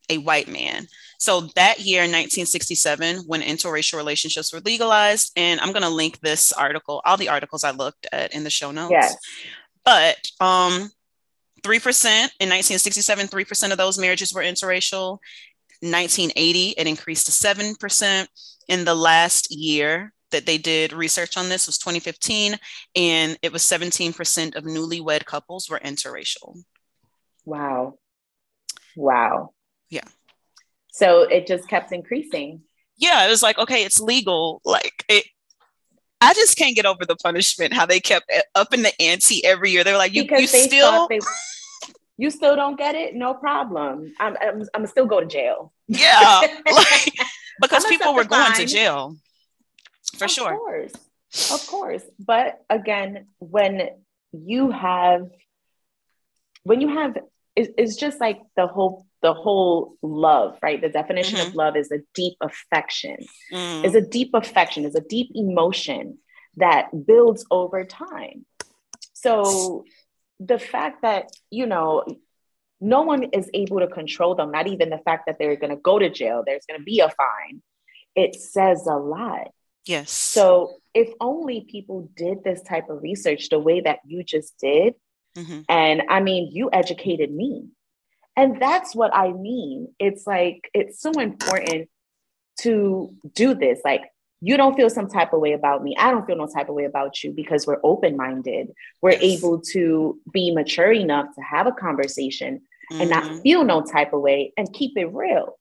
[0.09, 0.87] a white man.
[1.19, 6.53] So that year, 1967, when interracial relationships were legalized, and I'm going to link this
[6.53, 8.91] article, all the articles I looked at in the show notes.
[8.91, 9.15] Yes.
[9.83, 10.89] But um,
[11.61, 15.19] 3% in 1967, 3% of those marriages were interracial.
[15.81, 18.27] 1980, it increased to 7%.
[18.67, 22.55] In the last year that they did research on this was 2015,
[22.95, 26.63] and it was 17% of newlywed couples were interracial.
[27.45, 27.95] Wow.
[28.95, 29.53] Wow.
[30.99, 32.61] So it just kept increasing.
[32.97, 34.61] Yeah, it was like, okay, it's legal.
[34.65, 35.23] Like it
[36.19, 37.73] I just can't get over the punishment.
[37.73, 39.85] How they kept up in the ante every year.
[39.85, 41.07] They're like, you, because you they still.
[41.07, 41.19] They,
[42.17, 43.15] you still don't get it?
[43.15, 44.13] No problem.
[44.19, 45.71] I'm, I'm, I'm still go to jail.
[45.87, 47.13] Yeah, like,
[47.61, 49.15] because people were going to jail
[50.17, 50.51] for of sure.
[50.51, 50.93] Of course,
[51.53, 52.03] of course.
[52.19, 53.89] But again, when
[54.33, 55.29] you have,
[56.63, 57.17] when you have,
[57.55, 60.81] it's just like the whole the whole love, right?
[60.81, 61.49] The definition mm-hmm.
[61.49, 63.17] of love is a deep affection.
[63.51, 63.85] Mm.
[63.85, 66.19] Is a deep affection, is a deep emotion
[66.57, 68.45] that builds over time.
[69.13, 69.83] So
[70.39, 72.05] the fact that, you know,
[72.81, 75.81] no one is able to control them, not even the fact that they're going to
[75.81, 77.61] go to jail, there's going to be a fine.
[78.15, 79.51] It says a lot.
[79.85, 80.11] Yes.
[80.11, 84.95] So if only people did this type of research the way that you just did,
[85.37, 85.61] mm-hmm.
[85.67, 87.67] and I mean, you educated me
[88.35, 89.93] and that's what I mean.
[89.99, 91.89] It's like, it's so important
[92.61, 93.79] to do this.
[93.83, 94.03] Like,
[94.41, 95.95] you don't feel some type of way about me.
[95.97, 98.71] I don't feel no type of way about you because we're open minded.
[99.01, 99.23] We're yes.
[99.23, 102.61] able to be mature enough to have a conversation
[102.91, 103.01] mm-hmm.
[103.01, 103.39] and not mm-hmm.
[103.39, 105.57] feel no type of way and keep it real.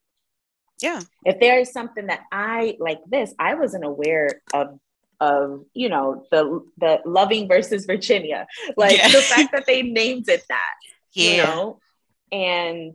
[0.81, 1.00] Yeah.
[1.24, 4.78] If there is something that I like this, I wasn't aware of
[5.20, 9.09] of you know the the loving versus Virginia, like yeah.
[9.09, 10.74] the fact that they named it that.
[11.14, 11.31] Yeah.
[11.31, 11.78] You know,
[12.33, 12.95] and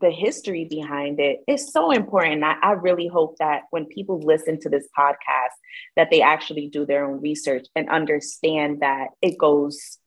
[0.00, 2.44] the history behind it is so important.
[2.44, 5.56] I, I, really hope that when people listen to this podcast,
[5.96, 9.98] that they actually do their own research and understand that it goes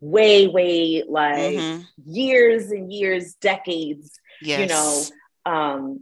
[0.00, 1.82] way, way like mm-hmm.
[2.06, 4.60] years and years, decades, yes.
[4.60, 6.00] you know, um,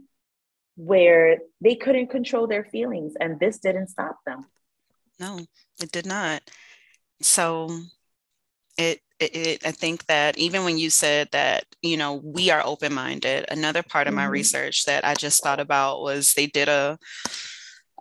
[0.75, 4.45] where they couldn't control their feelings and this didn't stop them.
[5.19, 5.39] No,
[5.81, 6.41] it did not.
[7.21, 7.69] So
[8.77, 12.65] it it, it, I think that even when you said that, you know, we are
[12.65, 14.31] open minded, another part of my mm-hmm.
[14.31, 16.97] research that I just thought about was they did a,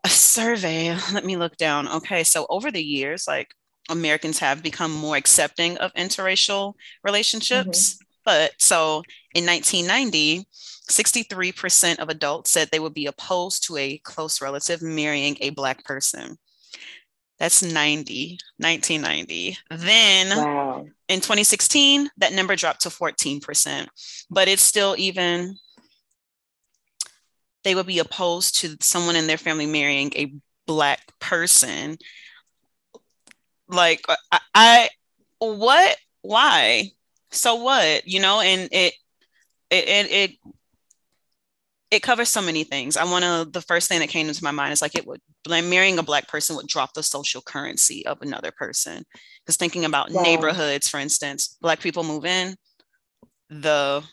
[0.05, 0.97] a survey.
[1.13, 1.89] Let me look down.
[1.89, 2.25] Okay.
[2.25, 3.55] So over the years, like
[3.89, 7.95] Americans have become more accepting of interracial relationships.
[7.95, 8.05] Mm-hmm.
[8.25, 9.03] But so
[9.35, 10.47] in 1990,
[10.91, 15.85] 63% of adults said they would be opposed to a close relative marrying a Black
[15.85, 16.37] person.
[17.39, 19.59] That's 90, 1990.
[19.71, 20.87] Then wow.
[21.09, 23.87] In 2016, that number dropped to 14%,
[24.31, 25.57] but it's still even,
[27.65, 30.33] they would be opposed to someone in their family marrying a
[30.67, 31.97] Black person.
[33.69, 34.89] Like, I, I
[35.39, 36.91] what, why?
[37.31, 38.93] So what, you know, and it,
[39.71, 40.31] it, it, it
[41.91, 42.97] it covers so many things.
[42.97, 45.21] I want to, the first thing that came into my mind is like it would,
[45.49, 49.05] marrying a Black person would drop the social currency of another person.
[49.49, 50.21] Because thinking about wow.
[50.21, 52.55] neighborhoods, for instance, Black people move in,
[53.49, 54.05] the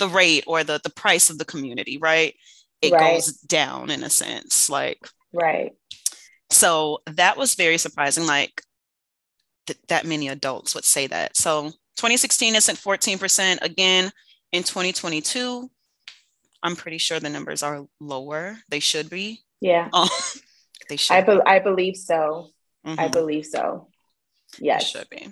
[0.00, 2.34] the rate or the the price of the community, right?
[2.82, 3.14] It right.
[3.14, 4.68] goes down in a sense.
[4.68, 4.98] Like,
[5.32, 5.70] right.
[6.50, 8.26] So that was very surprising.
[8.26, 8.60] Like,
[9.68, 11.36] th- that many adults would say that.
[11.36, 13.62] So 2016 isn't 14%.
[13.62, 14.10] Again,
[14.50, 15.70] in 2022,
[16.64, 18.56] I'm pretty sure the numbers are lower.
[18.68, 19.44] They should be.
[19.60, 19.90] Yeah.
[19.92, 20.08] Um,
[20.88, 21.14] they should.
[21.14, 22.48] I, be- I believe so.
[22.86, 23.00] Mm-hmm.
[23.00, 23.88] I believe so.
[24.58, 24.92] Yes.
[24.92, 25.28] They should be.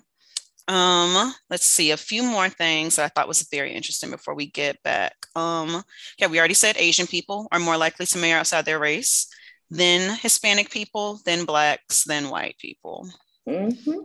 [0.68, 4.46] Um, let's see a few more things that I thought was very interesting before we
[4.50, 5.14] get back.
[5.34, 5.82] Um,
[6.18, 9.28] yeah, we already said Asian people are more likely to marry outside their race,
[9.70, 13.08] then Hispanic people, then blacks, then white people.
[13.48, 13.98] Mm-hmm.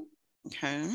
[0.48, 0.90] Okay.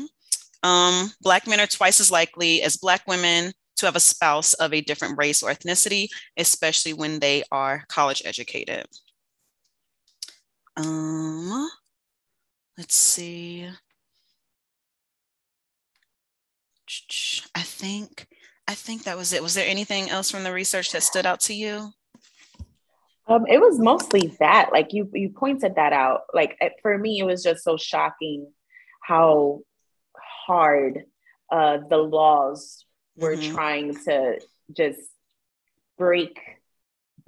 [0.63, 4.73] Um, black men are twice as likely as black women to have a spouse of
[4.73, 8.85] a different race or ethnicity, especially when they are college educated.
[10.75, 11.69] Um,
[12.79, 13.69] let's see.
[17.53, 18.25] I think
[18.67, 19.43] I think that was it.
[19.43, 21.91] Was there anything else from the research that stood out to you?
[23.27, 24.69] Um, it was mostly that.
[24.71, 26.21] Like you, you pointed that out.
[26.33, 28.51] Like for me, it was just so shocking
[29.01, 29.61] how
[30.47, 31.03] hard
[31.51, 33.53] uh, the laws we're mm-hmm.
[33.53, 34.39] trying to
[34.71, 34.99] just
[35.97, 36.39] break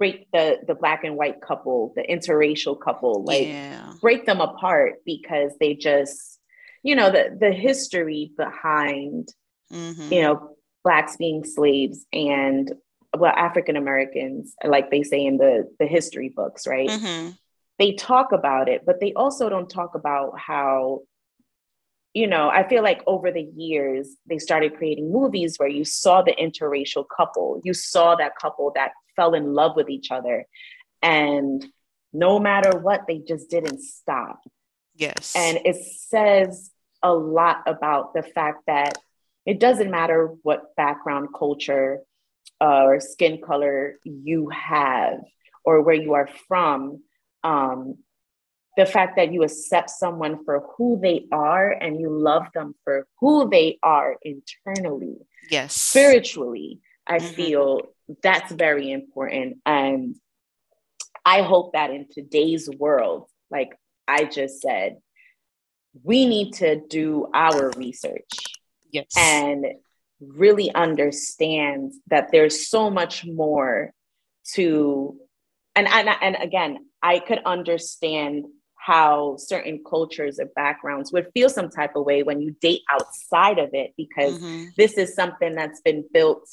[0.02, 3.92] break the the black and white couple the interracial couple like yeah.
[4.00, 6.40] break them apart because they just
[6.82, 9.28] you know the the history behind
[9.72, 10.12] mm-hmm.
[10.12, 12.72] you know blacks being slaves and
[13.16, 17.30] well african americans like they say in the the history books right mm-hmm.
[17.78, 20.98] they talk about it but they also don't talk about how
[22.14, 26.22] you know, I feel like over the years, they started creating movies where you saw
[26.22, 30.46] the interracial couple, you saw that couple that fell in love with each other.
[31.00, 31.64] And
[32.12, 34.40] no matter what, they just didn't stop.
[34.94, 35.34] Yes.
[35.34, 36.70] And it says
[37.02, 38.98] a lot about the fact that
[39.46, 42.00] it doesn't matter what background, culture,
[42.60, 45.18] uh, or skin color you have
[45.64, 47.02] or where you are from.
[47.42, 47.96] Um,
[48.76, 53.06] the fact that you accept someone for who they are and you love them for
[53.20, 55.16] who they are internally.
[55.50, 55.74] Yes.
[55.74, 57.34] Spiritually i mm-hmm.
[57.34, 57.80] feel
[58.22, 59.58] that's very important.
[59.64, 60.16] And
[61.24, 63.70] i hope that in today's world like
[64.08, 64.96] i just said
[66.02, 68.32] we need to do our research
[68.90, 69.06] yes.
[69.16, 69.66] and
[70.20, 73.92] really understand that there's so much more
[74.54, 75.16] to
[75.76, 78.46] and and, and again i could understand
[78.84, 83.60] how certain cultures or backgrounds would feel some type of way when you date outside
[83.60, 84.64] of it because mm-hmm.
[84.76, 86.48] this is something that's been built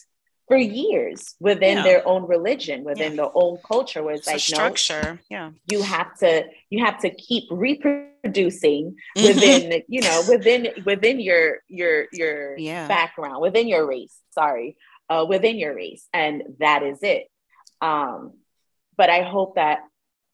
[0.48, 1.84] for years within yeah.
[1.84, 3.24] their own religion within yeah.
[3.24, 7.00] their own culture where it's, it's like structure no, yeah you have to you have
[7.00, 9.28] to keep reproducing mm-hmm.
[9.28, 12.88] within you know within within your your your yeah.
[12.88, 14.78] background within your race sorry
[15.10, 17.28] uh, within your race and that is it
[17.82, 18.34] um
[18.98, 19.80] but i hope that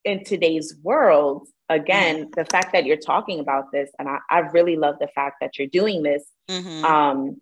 [0.04, 4.76] in today's world again the fact that you're talking about this and i, I really
[4.76, 6.86] love the fact that you're doing this mm-hmm.
[6.86, 7.42] um,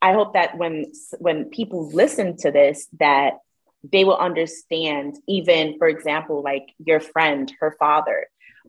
[0.00, 3.34] i hope that when when people listen to this that
[3.92, 8.26] they will understand even for example like your friend her father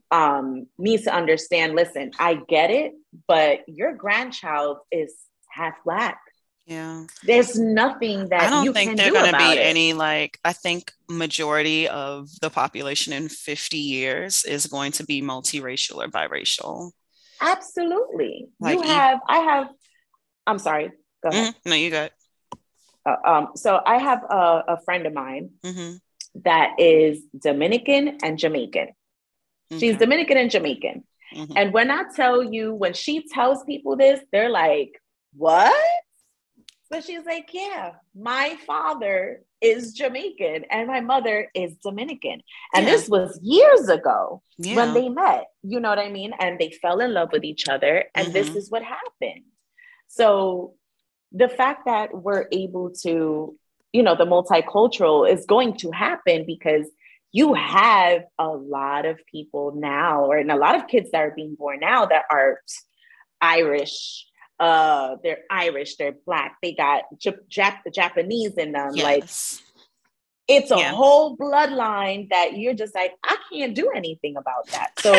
[0.10, 2.94] um, needs to understand listen i get it
[3.28, 5.14] but your grandchild is
[5.50, 6.20] half black
[6.66, 7.06] yeah.
[7.24, 9.60] There's nothing that I don't think there're going to be it.
[9.60, 15.22] any like I think majority of the population in 50 years is going to be
[15.22, 16.92] multiracial or biracial.
[17.42, 18.50] Absolutely.
[18.60, 19.68] Like you have I have
[20.46, 20.92] I'm sorry.
[21.24, 21.54] Go ahead.
[21.54, 21.70] Mm-hmm.
[21.70, 22.12] No, you got.
[23.06, 25.96] Uh, um, so I have a, a friend of mine mm-hmm.
[26.44, 28.90] that is Dominican and Jamaican.
[29.72, 29.80] Okay.
[29.80, 31.04] She's Dominican and Jamaican.
[31.36, 31.54] Mm-hmm.
[31.56, 34.92] And when I tell you, when she tells people this, they're like,
[35.34, 35.74] what?
[36.92, 42.42] But she's like, yeah, my father is Jamaican and my mother is Dominican.
[42.76, 42.92] And yeah.
[42.92, 44.76] this was years ago yeah.
[44.76, 46.34] when they met, you know what I mean?
[46.38, 48.04] And they fell in love with each other.
[48.14, 48.34] And mm-hmm.
[48.34, 49.46] this is what happened.
[50.10, 50.74] So
[51.32, 53.56] the fact that we're able to,
[53.94, 56.88] you know, the multicultural is going to happen because
[57.32, 61.32] you have a lot of people now, or and a lot of kids that are
[61.34, 62.60] being born now that are
[63.40, 64.26] Irish,
[64.62, 69.04] uh they're irish they're black they got Jap- japanese in them yes.
[69.04, 69.24] like
[70.48, 70.92] it's a yeah.
[70.92, 75.14] whole bloodline that you're just like i can't do anything about that so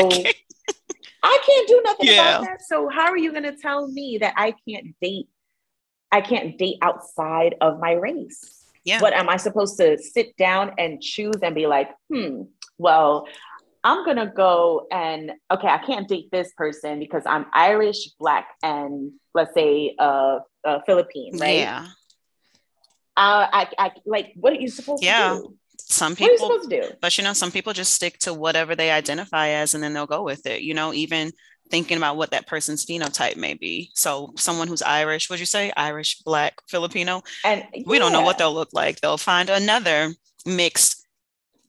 [1.24, 2.38] i can't do nothing yeah.
[2.38, 5.28] about that so how are you going to tell me that i can't date
[6.12, 10.72] i can't date outside of my race yeah what am i supposed to sit down
[10.78, 12.42] and choose and be like hmm
[12.78, 13.26] well
[13.84, 19.12] I'm gonna go and okay, I can't date this person because I'm Irish, black, and
[19.34, 21.58] let's say uh, uh Philippine, right?
[21.58, 21.86] Yeah.
[23.16, 25.34] Uh, I, I like what are you supposed yeah.
[25.34, 25.56] to do?
[25.78, 26.96] Some people, what are you supposed to do?
[27.00, 30.06] but you know, some people just stick to whatever they identify as, and then they'll
[30.06, 30.62] go with it.
[30.62, 31.32] You know, even
[31.70, 33.90] thinking about what that person's phenotype may be.
[33.94, 37.82] So, someone who's Irish, would you say Irish, Black, Filipino, and yeah.
[37.86, 39.00] we don't know what they'll look like.
[39.00, 40.12] They'll find another
[40.46, 41.01] mixed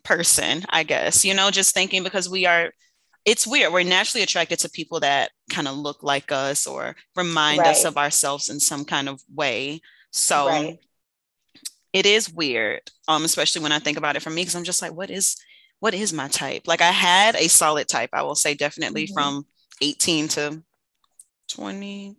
[0.03, 2.71] person, I guess, you know, just thinking because we are,
[3.25, 3.71] it's weird.
[3.71, 7.69] We're naturally attracted to people that kind of look like us or remind right.
[7.69, 9.81] us of ourselves in some kind of way.
[10.11, 10.79] So right.
[11.93, 14.81] it is weird, um, especially when I think about it for me, because I'm just
[14.81, 15.37] like, what is,
[15.79, 16.63] what is my type?
[16.67, 19.13] Like I had a solid type, I will say definitely mm-hmm.
[19.13, 19.45] from
[19.81, 20.63] 18 to
[21.49, 22.15] 20,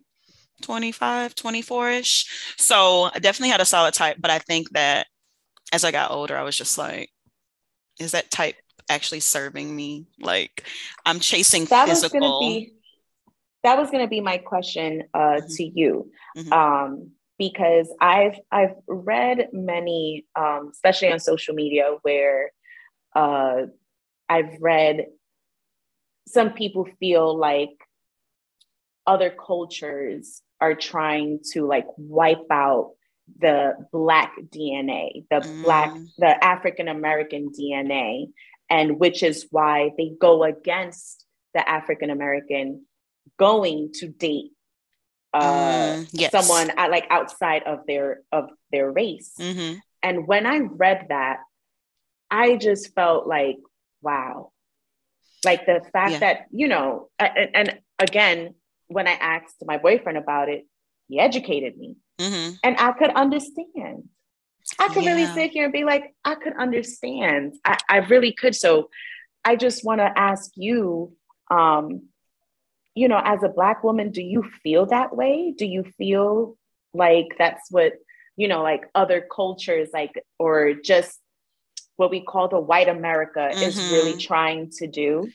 [0.61, 2.55] 25, 24 ish.
[2.57, 5.07] So I definitely had a solid type, but I think that
[5.71, 7.09] as I got older, I was just like,
[7.99, 8.55] is that type
[8.89, 10.07] actually serving me?
[10.19, 10.65] Like
[11.05, 12.39] I'm chasing that physical.
[12.39, 12.73] Was be,
[13.63, 15.47] that was going to be my question uh, mm-hmm.
[15.47, 16.11] to you.
[16.37, 16.53] Mm-hmm.
[16.53, 22.51] Um, because I've I've read many, um, especially on social media, where
[23.15, 23.63] uh,
[24.29, 25.07] I've read
[26.27, 27.69] some people feel like
[29.05, 32.93] other cultures are trying to like wipe out
[33.39, 35.63] the black DNA, the mm.
[35.63, 38.27] black, the African American DNA,
[38.69, 42.85] and which is why they go against the African American
[43.37, 44.51] going to date
[45.33, 46.31] uh, mm, yes.
[46.31, 49.33] someone at, like outside of their of their race.
[49.39, 49.79] Mm-hmm.
[50.01, 51.39] And when I read that,
[52.29, 53.57] I just felt like,
[54.01, 54.51] wow,
[55.43, 56.19] like the fact yeah.
[56.19, 58.55] that you know, and, and again,
[58.87, 60.65] when I asked my boyfriend about it,
[61.07, 62.55] he educated me Mm-hmm.
[62.63, 64.09] And I could understand.
[64.79, 65.13] I could yeah.
[65.13, 67.55] really sit here and be like, I could understand.
[67.63, 68.55] I, I really could.
[68.55, 68.89] So
[69.43, 71.13] I just want to ask you,
[71.51, 72.03] um,
[72.95, 75.53] you know, as a Black woman, do you feel that way?
[75.55, 76.57] Do you feel
[76.93, 77.93] like that's what,
[78.37, 81.19] you know, like other cultures, like, or just
[81.97, 83.61] what we call the white America mm-hmm.
[83.61, 84.19] is really mm-hmm.
[84.19, 85.29] trying to do?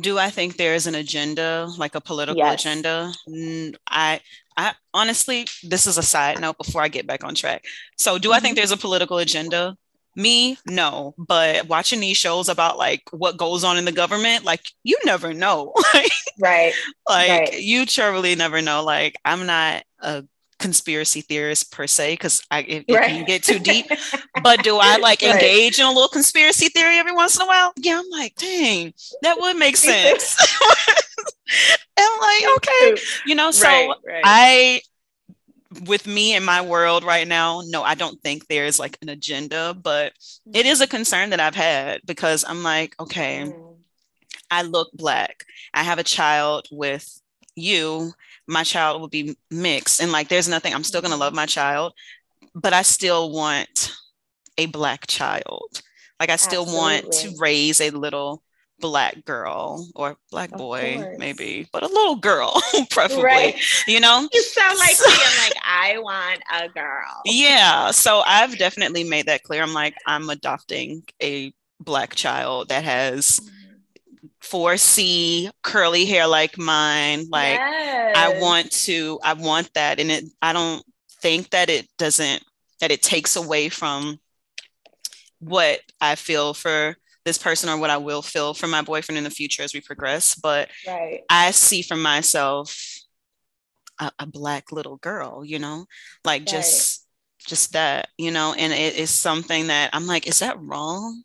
[0.00, 2.60] Do I think there is an agenda, like a political yes.
[2.60, 3.12] agenda?
[3.88, 4.20] I,
[4.56, 7.64] I honestly, this is a side note before I get back on track.
[7.96, 8.32] So, do.
[8.32, 8.56] I think mm-hmm.
[8.56, 9.76] there's a political agenda?
[10.16, 11.14] Me, no.
[11.18, 15.32] But watching these shows about like what goes on in the government, like you never
[15.32, 15.72] know.
[16.40, 16.72] right.
[17.08, 17.60] Like right.
[17.60, 18.84] you truly never know.
[18.84, 20.24] Like I'm not a
[20.64, 23.04] conspiracy theorist per se because I it, right.
[23.04, 23.84] it, can get too deep.
[24.42, 25.34] but do I like right.
[25.34, 27.74] engage in a little conspiracy theory every once in a while?
[27.76, 30.34] Yeah, I'm like, dang, that would make sense.
[31.98, 34.80] I'm like, okay, you know, so right, I
[35.84, 39.74] with me in my world right now, no, I don't think there's like an agenda,
[39.74, 40.14] but
[40.50, 43.76] it is a concern that I've had because I'm like, okay, mm.
[44.50, 45.44] I look black.
[45.74, 47.20] I have a child with
[47.54, 48.14] you
[48.46, 50.00] my child will be mixed.
[50.02, 51.92] And like there's nothing i'm still going to love my child
[52.54, 53.92] but i still want
[54.58, 55.82] a black child.
[56.20, 56.80] Like i still Absolutely.
[56.80, 58.42] want to raise a little
[58.80, 63.86] black girl or black boy maybe but a little girl preferably right.
[63.86, 64.28] you know?
[64.32, 67.22] You sound like so, me i'm like i want a girl.
[67.24, 67.90] Yeah.
[67.92, 69.62] So i've definitely made that clear.
[69.62, 73.63] I'm like i'm adopting a black child that has mm-hmm
[74.44, 77.26] 4C curly hair like mine.
[77.30, 78.16] Like yes.
[78.16, 79.98] I want to, I want that.
[79.98, 80.84] And it I don't
[81.20, 82.42] think that it doesn't
[82.80, 84.18] that it takes away from
[85.38, 89.24] what I feel for this person or what I will feel for my boyfriend in
[89.24, 90.34] the future as we progress.
[90.34, 91.22] But right.
[91.30, 92.76] I see for myself
[93.98, 95.86] a, a black little girl, you know,
[96.24, 96.48] like right.
[96.48, 97.06] just
[97.46, 101.22] just that, you know, and it is something that I'm like, is that wrong?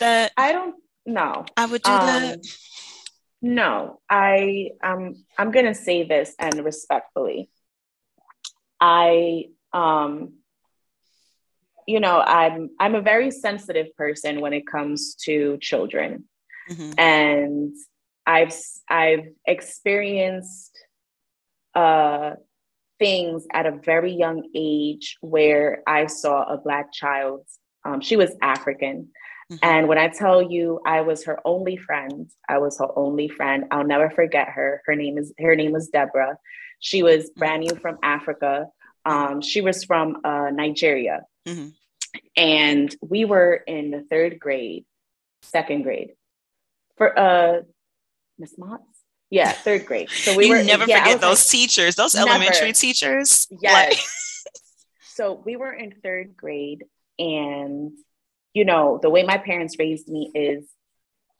[0.00, 0.74] That I don't
[1.06, 1.44] no.
[1.56, 2.46] I would do um, that.
[3.42, 7.50] No, I um I'm gonna say this and respectfully.
[8.80, 10.34] I um
[11.86, 16.24] you know, I'm I'm a very sensitive person when it comes to children.
[16.68, 16.98] Mm-hmm.
[16.98, 17.74] And
[18.26, 18.54] I've
[18.88, 20.76] I've experienced
[21.74, 22.32] uh
[22.98, 27.42] things at a very young age where I saw a black child.
[27.84, 29.10] Um, she was African.
[29.52, 29.64] Mm-hmm.
[29.64, 33.66] And when I tell you I was her only friend, I was her only friend.
[33.70, 34.82] I'll never forget her.
[34.86, 36.36] Her name is her name was Deborah.
[36.80, 37.38] She was mm-hmm.
[37.38, 38.66] brand new from Africa.
[39.04, 41.22] Um, she was from uh, Nigeria.
[41.46, 41.68] Mm-hmm.
[42.36, 44.84] And we were in the third grade,
[45.42, 46.10] second grade.
[46.96, 47.60] For uh
[48.38, 48.82] Miss Motts?
[49.30, 50.10] Yeah, third grade.
[50.10, 52.30] So we you were never yeah, forget those like, teachers, those never.
[52.30, 53.46] elementary teachers.
[53.50, 53.90] Yes.
[53.90, 53.98] Like-
[55.14, 56.84] so we were in third grade
[57.18, 57.92] and
[58.56, 60.64] you know, the way my parents raised me is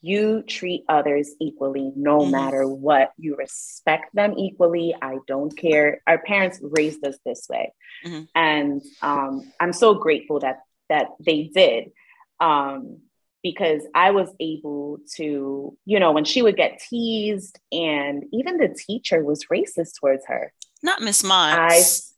[0.03, 2.33] you treat others equally no mm-hmm.
[2.33, 3.13] matter what.
[3.17, 4.95] You respect them equally.
[5.01, 6.03] I don't care.
[6.07, 7.73] Our parents raised us this way.
[8.05, 8.25] Mm-hmm.
[8.35, 10.59] And um, I'm so grateful that
[10.91, 11.93] that they did.
[12.39, 12.99] Um,
[13.43, 18.77] because I was able to, you know, when she would get teased, and even the
[18.87, 20.53] teacher was racist towards her.
[20.83, 22.13] Not Miss Motts.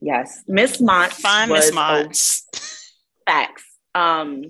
[0.00, 1.20] yes, Miss Motts.
[1.20, 2.48] Fine, Miss Motts.
[3.26, 3.69] Facts.
[3.94, 4.44] Um,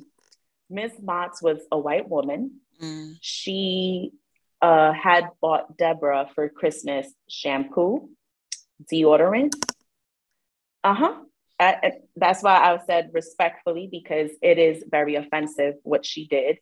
[0.69, 2.61] Miss Motts was a white woman.
[2.81, 3.17] Mm.
[3.21, 4.13] She
[4.63, 8.11] uh, had bought Deborah for Christmas shampoo,
[8.91, 9.55] deodorant.
[10.85, 11.15] Uh huh.
[12.17, 16.59] That's why I said respectfully because it is very offensive what she did.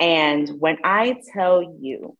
[0.00, 2.16] And when I tell you,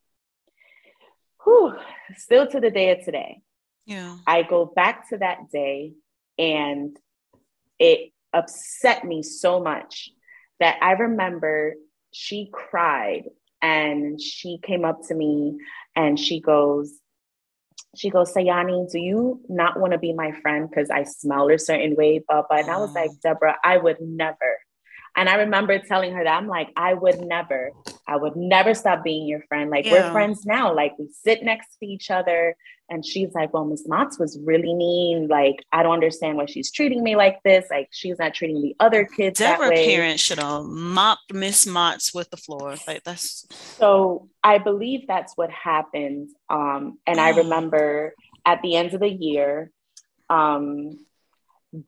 [1.43, 1.75] whew,
[2.17, 3.41] still to the day of today,
[3.87, 5.95] yeah, I go back to that day
[6.39, 6.97] and
[7.79, 10.11] it upset me so much
[10.61, 11.75] that I remember
[12.13, 13.25] she cried
[13.61, 15.59] and she came up to me
[15.97, 16.99] and she goes,
[17.95, 21.59] she goes, Sayany, do you not want to be my friend because I smell a
[21.59, 22.23] certain way?
[22.27, 23.19] But and I was like, ah.
[23.23, 24.59] Deborah, I would never.
[25.15, 27.73] And I remember telling her that I'm like, I would never,
[28.07, 29.71] I would never stop being your friend.
[29.71, 29.93] Like yeah.
[29.93, 30.75] we're friends now.
[30.75, 32.57] Like we sit next to each other.
[32.89, 35.29] And she's like, Well, Miss Motts was really mean.
[35.29, 37.67] Like, I don't understand why she's treating me like this.
[37.71, 39.39] Like she's not treating the other kids.
[39.39, 39.87] Deborah that way.
[39.87, 42.77] parents should have mopped Miss Motts with the floor.
[42.87, 43.47] Like that's
[43.79, 46.31] so I believe that's what happened.
[46.51, 49.71] Um, and I remember at the end of the year,
[50.29, 50.99] um,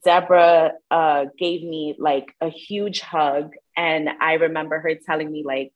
[0.05, 3.53] Deborah uh, gave me like a huge hug.
[3.76, 5.72] And I remember her telling me, like,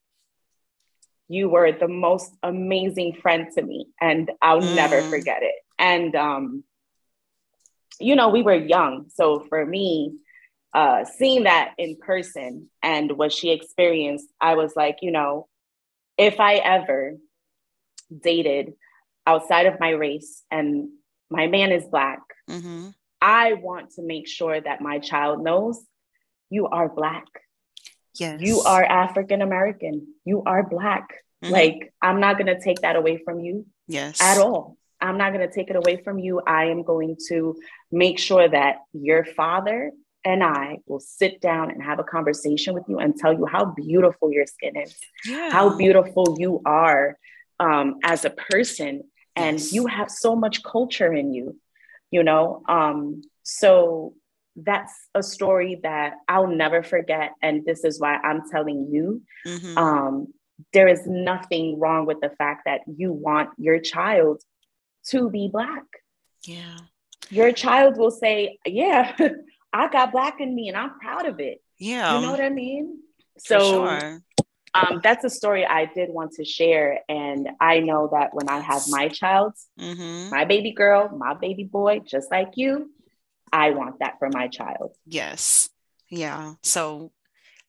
[1.28, 3.88] you were the most amazing friend to me.
[4.00, 4.74] And I'll mm.
[4.74, 5.54] never forget it.
[5.78, 6.64] And, um,
[8.00, 9.06] you know, we were young.
[9.14, 10.14] So for me,
[10.72, 15.48] uh, seeing that in person and what she experienced, I was like, you know,
[16.16, 17.16] if I ever
[18.22, 18.72] dated
[19.26, 20.88] outside of my race and
[21.30, 22.88] my man is Black, mm-hmm.
[23.20, 25.80] I want to make sure that my child knows
[26.50, 27.26] you are Black.
[28.14, 28.40] Yes.
[28.40, 30.06] You are African American.
[30.24, 31.08] You are Black.
[31.44, 31.52] Mm-hmm.
[31.52, 33.66] Like, I'm not going to take that away from you.
[33.86, 34.20] Yes.
[34.20, 34.76] At all.
[35.00, 36.40] I'm not going to take it away from you.
[36.44, 37.56] I am going to
[37.92, 39.92] make sure that your father
[40.24, 43.66] and I will sit down and have a conversation with you and tell you how
[43.66, 45.50] beautiful your skin is, yeah.
[45.50, 47.16] how beautiful you are
[47.60, 49.02] um, as a person.
[49.36, 49.72] And yes.
[49.72, 51.56] you have so much culture in you,
[52.10, 52.62] you know?
[52.68, 54.14] Um, so
[54.56, 57.32] that's a story that I'll never forget.
[57.42, 59.78] And this is why I'm telling you mm-hmm.
[59.78, 60.34] um,
[60.72, 64.42] there is nothing wrong with the fact that you want your child
[65.10, 65.84] to be Black.
[66.44, 66.78] Yeah.
[67.30, 69.16] Your child will say, Yeah,
[69.72, 71.62] I got Black in me and I'm proud of it.
[71.78, 72.16] Yeah.
[72.16, 72.98] You know what I mean?
[73.38, 74.22] So, sure.
[74.74, 77.00] Um, that's a story I did want to share.
[77.08, 80.30] And I know that when I have my child, mm-hmm.
[80.30, 82.92] my baby girl, my baby boy, just like you,
[83.52, 84.94] I want that for my child.
[85.06, 85.68] Yes.
[86.10, 86.54] Yeah.
[86.62, 87.12] So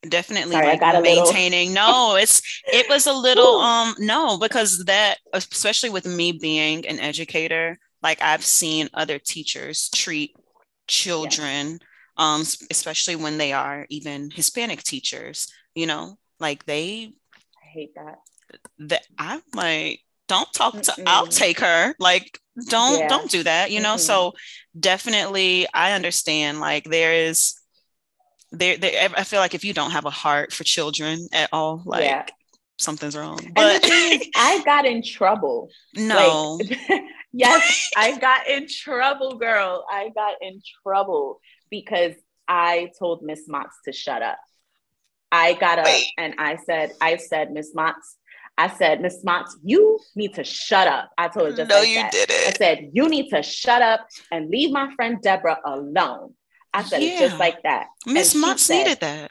[0.08, 1.86] definitely Sorry, like maintaining little...
[1.86, 2.40] no it's
[2.72, 8.22] it was a little um no because that especially with me being an educator like
[8.22, 10.34] i've seen other teachers treat
[10.86, 11.78] children
[12.18, 12.34] yeah.
[12.34, 12.40] um
[12.70, 17.12] especially when they are even hispanic teachers you know like they
[17.62, 18.18] i hate that
[18.78, 21.04] that i'm like don't talk to Mm-mm.
[21.06, 22.38] i'll take her like
[22.68, 23.08] don't yeah.
[23.08, 24.32] don't do that you know mm so
[24.78, 27.60] definitely i understand like there is
[28.52, 31.82] there, there I feel like if you don't have a heart for children at all,
[31.84, 32.26] like yeah.
[32.78, 33.38] something's wrong.
[33.54, 35.70] But is, I got in trouble.
[35.94, 36.58] No.
[36.60, 39.84] Like, yes, I got in trouble, girl.
[39.90, 42.14] I got in trouble because
[42.48, 44.38] I told Miss Motts to shut up.
[45.32, 46.06] I got up Wait.
[46.18, 48.16] and I said, I said, Miss Motts,
[48.58, 51.10] I said, Miss Motts, you need to shut up.
[51.16, 52.12] I told her just no, like you that.
[52.12, 52.48] didn't.
[52.48, 56.34] I said, you need to shut up and leave my friend Deborah alone.
[56.72, 57.08] I said yeah.
[57.08, 57.86] it just like that.
[58.06, 59.30] Miss Motts needed that.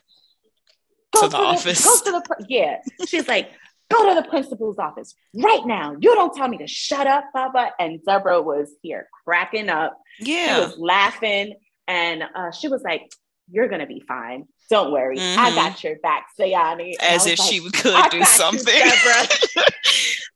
[1.13, 1.83] Go to, to the, the office.
[1.83, 2.77] Go to the yeah.
[3.07, 3.51] She's like,
[3.89, 5.95] go to the principal's office right now.
[5.99, 7.71] You don't tell me to shut up, Baba.
[7.79, 9.97] And Deborah was here cracking up.
[10.19, 10.55] Yeah.
[10.55, 11.53] She was laughing.
[11.87, 13.11] And uh, she was like,
[13.51, 14.47] You're gonna be fine.
[14.69, 15.17] Don't worry.
[15.17, 15.39] Mm-hmm.
[15.39, 16.93] I got your back, Sayany.
[17.01, 18.73] As if like, she could do something.
[18.75, 19.63] You,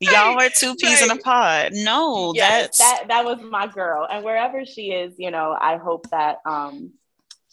[0.12, 1.10] Y'all are two peas right.
[1.10, 1.72] in a pod.
[1.74, 4.06] No, yes, that's that that was my girl.
[4.10, 6.92] And wherever she is, you know, I hope that um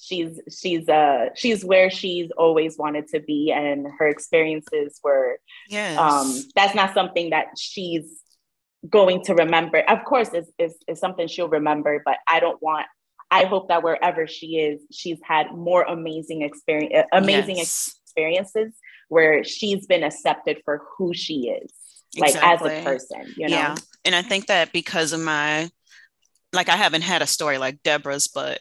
[0.02, 5.38] she's she's uh she's where she's always wanted to be and her experiences were
[5.70, 5.98] yes.
[5.98, 8.20] um that's not something that she's
[8.90, 12.88] going to remember of course it's, it's, it's something she'll remember but i don't want
[13.32, 17.98] i hope that wherever she is she's had more amazing experience uh, amazing yes.
[18.04, 18.74] experiences
[19.08, 21.74] where she's been accepted for who she is
[22.18, 22.72] like exactly.
[22.72, 23.56] as a person, you know?
[23.56, 23.76] Yeah.
[24.06, 25.70] And I think that because of my,
[26.54, 28.60] like, I haven't had a story like Deborah's, but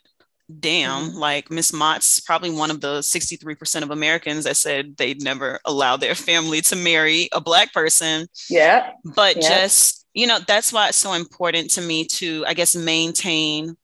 [0.58, 1.18] damn, mm-hmm.
[1.18, 5.96] like Miss Mott's probably one of the 63% of Americans that said they'd never allow
[5.96, 8.26] their family to marry a Black person.
[8.48, 8.92] Yeah.
[9.04, 9.48] But yeah.
[9.48, 13.76] just, you know, that's why it's so important to me to, I guess, maintain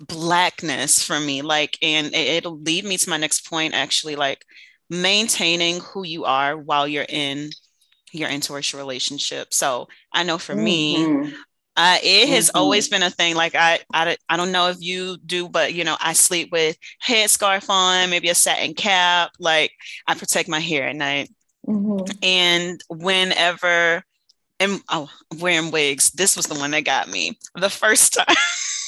[0.00, 4.44] blackness for me like and it'll lead me to my next point actually like
[4.90, 7.50] maintaining who you are while you're in
[8.14, 9.52] your interracial relationship.
[9.52, 10.64] So I know for mm-hmm.
[10.64, 11.32] me,
[11.76, 12.58] uh, it has mm-hmm.
[12.58, 13.34] always been a thing.
[13.34, 16.78] Like I, I, I don't know if you do, but you know, I sleep with
[17.06, 19.32] headscarf on, maybe a satin cap.
[19.38, 19.72] Like
[20.06, 21.30] I protect my hair at night.
[21.66, 22.18] Mm-hmm.
[22.22, 24.04] And whenever,
[24.60, 26.10] and oh, wearing wigs.
[26.10, 28.36] This was the one that got me the first time.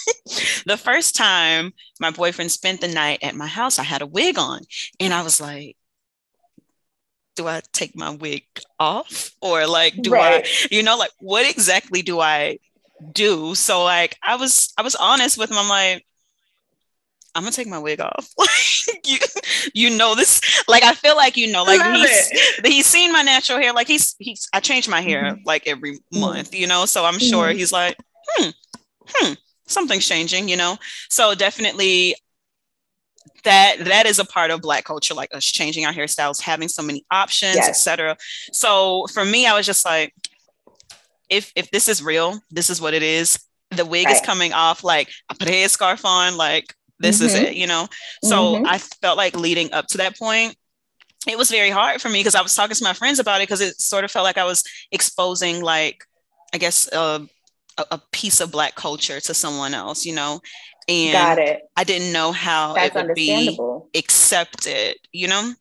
[0.66, 4.38] the first time my boyfriend spent the night at my house, I had a wig
[4.38, 4.62] on,
[5.00, 5.76] and I was like,
[7.36, 8.44] do I take my wig
[8.80, 10.44] off or like do right.
[10.44, 12.58] I you know like what exactly do I
[13.12, 16.04] do so like I was I was honest with him I'm like
[17.34, 18.32] I'm gonna take my wig off
[19.04, 19.18] you
[19.74, 22.66] you know this like I feel like you know like he's it.
[22.66, 25.42] he's seen my natural hair like he's he's I change my hair mm-hmm.
[25.44, 26.20] like every mm-hmm.
[26.20, 27.58] month you know so I'm sure mm-hmm.
[27.58, 27.96] he's like
[28.28, 28.50] hmm
[29.08, 29.32] hmm
[29.66, 30.76] something's changing you know
[31.08, 32.14] so definitely
[33.44, 36.82] that that is a part of black culture like us changing our hairstyles having so
[36.82, 37.68] many options yes.
[37.68, 38.16] etc
[38.52, 40.12] so for me i was just like
[41.28, 43.38] if if this is real this is what it is
[43.70, 44.14] the wig right.
[44.14, 47.26] is coming off like i put a headscarf on like this mm-hmm.
[47.26, 47.86] is it you know
[48.22, 48.66] so mm-hmm.
[48.66, 50.56] i felt like leading up to that point
[51.28, 53.44] it was very hard for me because i was talking to my friends about it
[53.44, 56.04] because it sort of felt like i was exposing like
[56.54, 57.18] i guess uh,
[57.78, 60.40] a, a piece of black culture to someone else you know
[60.88, 61.62] and Got it.
[61.76, 63.58] I didn't know how That's it would be
[63.94, 65.52] accepted, you know?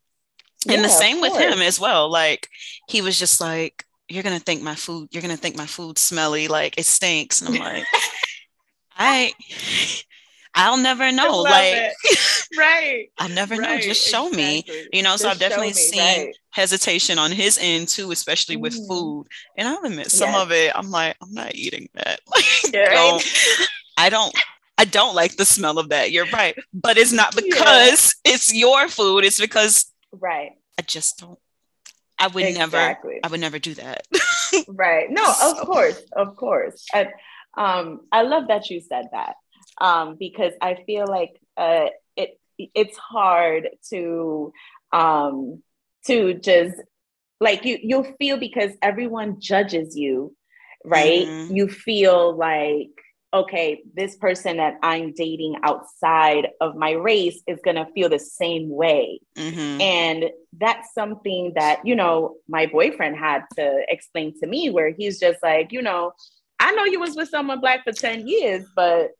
[0.68, 2.10] And yeah, the same with him as well.
[2.10, 2.48] Like
[2.88, 6.48] he was just like, You're gonna think my food, you're gonna think my food smelly,
[6.48, 7.40] like it stinks.
[7.42, 7.84] And I'm like,
[8.96, 9.32] I
[10.58, 11.42] I'll never know.
[11.42, 11.92] Like,
[12.58, 13.10] right.
[13.18, 13.76] I'll never right.
[13.76, 13.80] know.
[13.80, 14.74] Just show exactly.
[14.74, 14.88] me.
[14.92, 16.36] You know, Just so I've definitely me, seen right.
[16.50, 18.88] hesitation on his end too, especially with mm.
[18.88, 19.26] food.
[19.56, 20.42] And I'll admit some yes.
[20.42, 22.20] of it, I'm like, I'm not eating that.
[22.34, 23.24] Like, don't,
[23.96, 24.34] I don't
[24.78, 26.10] I don't like the smell of that.
[26.10, 26.56] You're right.
[26.72, 28.34] But it's not because yeah.
[28.34, 29.24] it's your food.
[29.24, 30.52] It's because right.
[30.78, 31.38] I just don't
[32.18, 33.14] I would exactly.
[33.14, 34.06] never I would never do that.
[34.68, 35.10] right.
[35.10, 35.50] No, so.
[35.52, 36.86] of course, of course.
[36.94, 37.08] And
[37.56, 39.36] um I love that you said that.
[39.80, 44.52] Um because I feel like uh it it's hard to
[44.92, 45.62] um
[46.06, 46.76] to just
[47.40, 50.34] like you you'll feel because everyone judges you,
[50.84, 51.26] right?
[51.26, 51.54] Mm-hmm.
[51.54, 52.90] You feel like
[53.34, 58.18] okay, this person that I'm dating outside of my race is going to feel the
[58.18, 59.20] same way.
[59.36, 59.80] Mm-hmm.
[59.80, 60.24] And
[60.56, 65.38] that's something that, you know, my boyfriend had to explain to me, where he's just
[65.42, 66.12] like, you know,
[66.58, 69.10] I know you was with someone black for 10 years, but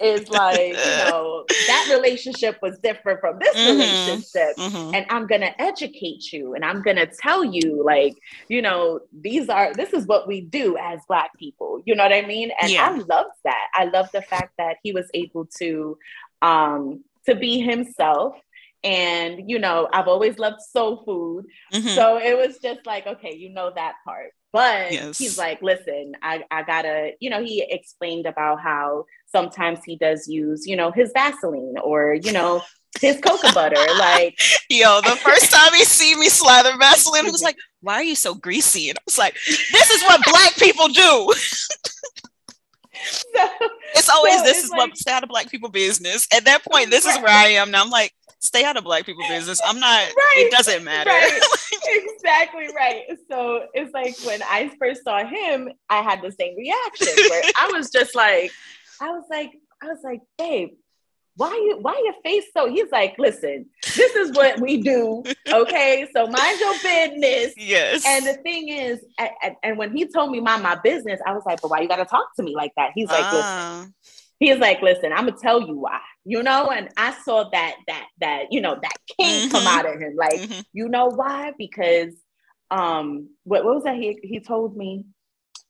[0.00, 0.74] is like, you
[1.10, 3.72] know, that relationship was different from this mm-hmm.
[3.72, 4.56] relationship.
[4.56, 4.94] Mm-hmm.
[4.94, 8.18] And I'm going to educate you and I'm going to tell you, like,
[8.48, 11.82] you know, these are, this is what we do as Black people.
[11.84, 12.50] You know what I mean?
[12.60, 12.88] And yeah.
[12.88, 13.66] I love that.
[13.74, 15.98] I love the fact that he was able to,
[16.42, 18.36] um, to be himself
[18.84, 21.88] and you know i've always loved soul food mm-hmm.
[21.88, 25.18] so it was just like okay you know that part but yes.
[25.18, 30.26] he's like listen I, I gotta you know he explained about how sometimes he does
[30.26, 32.62] use, you know, his Vaseline or, you know,
[33.00, 33.76] his cocoa butter.
[33.98, 34.38] Like,
[34.70, 38.16] yo, the first time he see me slather Vaseline, he was like, "Why are you
[38.16, 41.32] so greasy?" And I was like, "This is what Black people do."
[43.00, 43.48] So,
[43.94, 46.26] it's always so this is like, what out of Black people business.
[46.34, 47.16] At that point, this right.
[47.16, 47.82] is where I am now.
[47.82, 49.60] I'm like, stay out of Black people business.
[49.64, 50.00] I'm not.
[50.16, 50.34] Right.
[50.38, 51.10] It doesn't matter.
[51.10, 51.40] Right.
[51.88, 53.04] exactly right.
[53.30, 57.70] So it's like when I first saw him, I had the same reaction where I
[57.72, 58.52] was just like
[59.00, 60.70] I was like, I was like, babe,
[61.38, 63.64] why you why your face so he's like listen
[63.94, 65.22] this is what we do
[65.52, 70.32] okay so mind your business yes and the thing is and, and when he told
[70.32, 72.72] me mind my business i was like but why you gotta talk to me like
[72.76, 73.86] that he's like listen ah.
[74.40, 78.06] he's like listen i'm gonna tell you why you know and i saw that that
[78.20, 79.50] that you know that king mm-hmm.
[79.50, 80.60] come out of him like mm-hmm.
[80.72, 82.14] you know why because
[82.70, 85.04] um what, what was that he he told me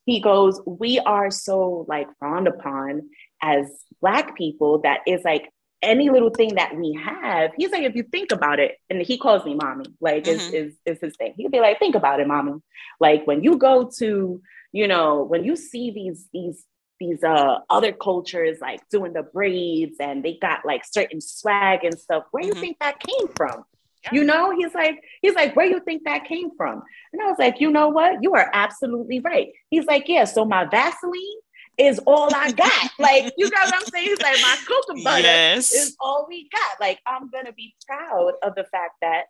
[0.09, 3.09] he goes, We are so like frowned upon
[3.41, 3.67] as
[4.01, 5.49] Black people that is like
[5.81, 7.51] any little thing that we have.
[7.55, 10.31] He's like, if you think about it, and he calls me mommy, like mm-hmm.
[10.31, 11.33] is, is is his thing.
[11.37, 12.53] He'd be like, think about it, mommy.
[12.99, 14.41] Like when you go to,
[14.71, 16.65] you know, when you see these these
[16.99, 21.97] these uh other cultures like doing the braids and they got like certain swag and
[21.99, 22.55] stuff, where mm-hmm.
[22.55, 23.65] you think that came from?
[24.05, 24.09] Yeah.
[24.13, 26.83] You know, he's like, he's like, where you think that came from?
[27.11, 28.23] And I was like, you know what?
[28.23, 29.49] You are absolutely right.
[29.69, 31.39] He's like, yeah, so my Vaseline
[31.77, 32.91] is all I got.
[32.99, 34.05] like, you know what I'm saying?
[34.05, 35.73] He's like, my cocoa butter yes.
[35.73, 36.79] is all we got.
[36.79, 39.25] Like, I'm gonna be proud of the fact that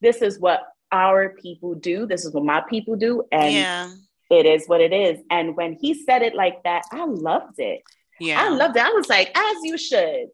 [0.00, 2.06] this is what our people do.
[2.06, 3.24] This is what my people do.
[3.32, 3.90] And yeah.
[4.32, 5.20] It is what it is.
[5.30, 7.82] And when he said it like that, I loved it.
[8.18, 8.42] Yeah.
[8.42, 8.82] I loved it.
[8.82, 10.28] I was like, as you should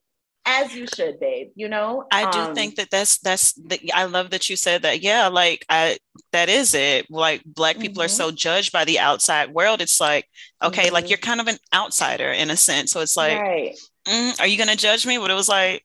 [0.47, 4.05] as you should babe you know i do um, think that that's that's the, i
[4.05, 5.99] love that you said that yeah like i
[6.33, 7.83] that is it like black mm-hmm.
[7.83, 8.37] people are so mm-hmm.
[8.37, 10.27] judged by the outside world it's like
[10.63, 10.95] okay mm-hmm.
[10.95, 13.79] like you're kind of an outsider in a sense so it's like right.
[14.07, 15.85] mm, are you gonna judge me but it was like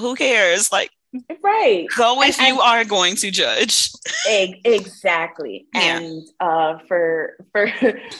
[0.00, 0.90] who cares like
[1.42, 3.90] right go if and, you and, are going to judge
[4.64, 5.98] exactly yeah.
[5.98, 7.70] and uh for for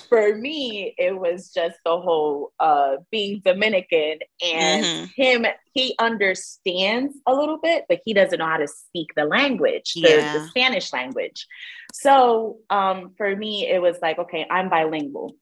[0.08, 5.04] for me it was just the whole uh being dominican and mm-hmm.
[5.16, 9.94] him he understands a little bit but he doesn't know how to speak the language
[9.94, 10.32] the, yeah.
[10.38, 11.46] the spanish language
[11.92, 15.34] so um for me it was like okay i'm bilingual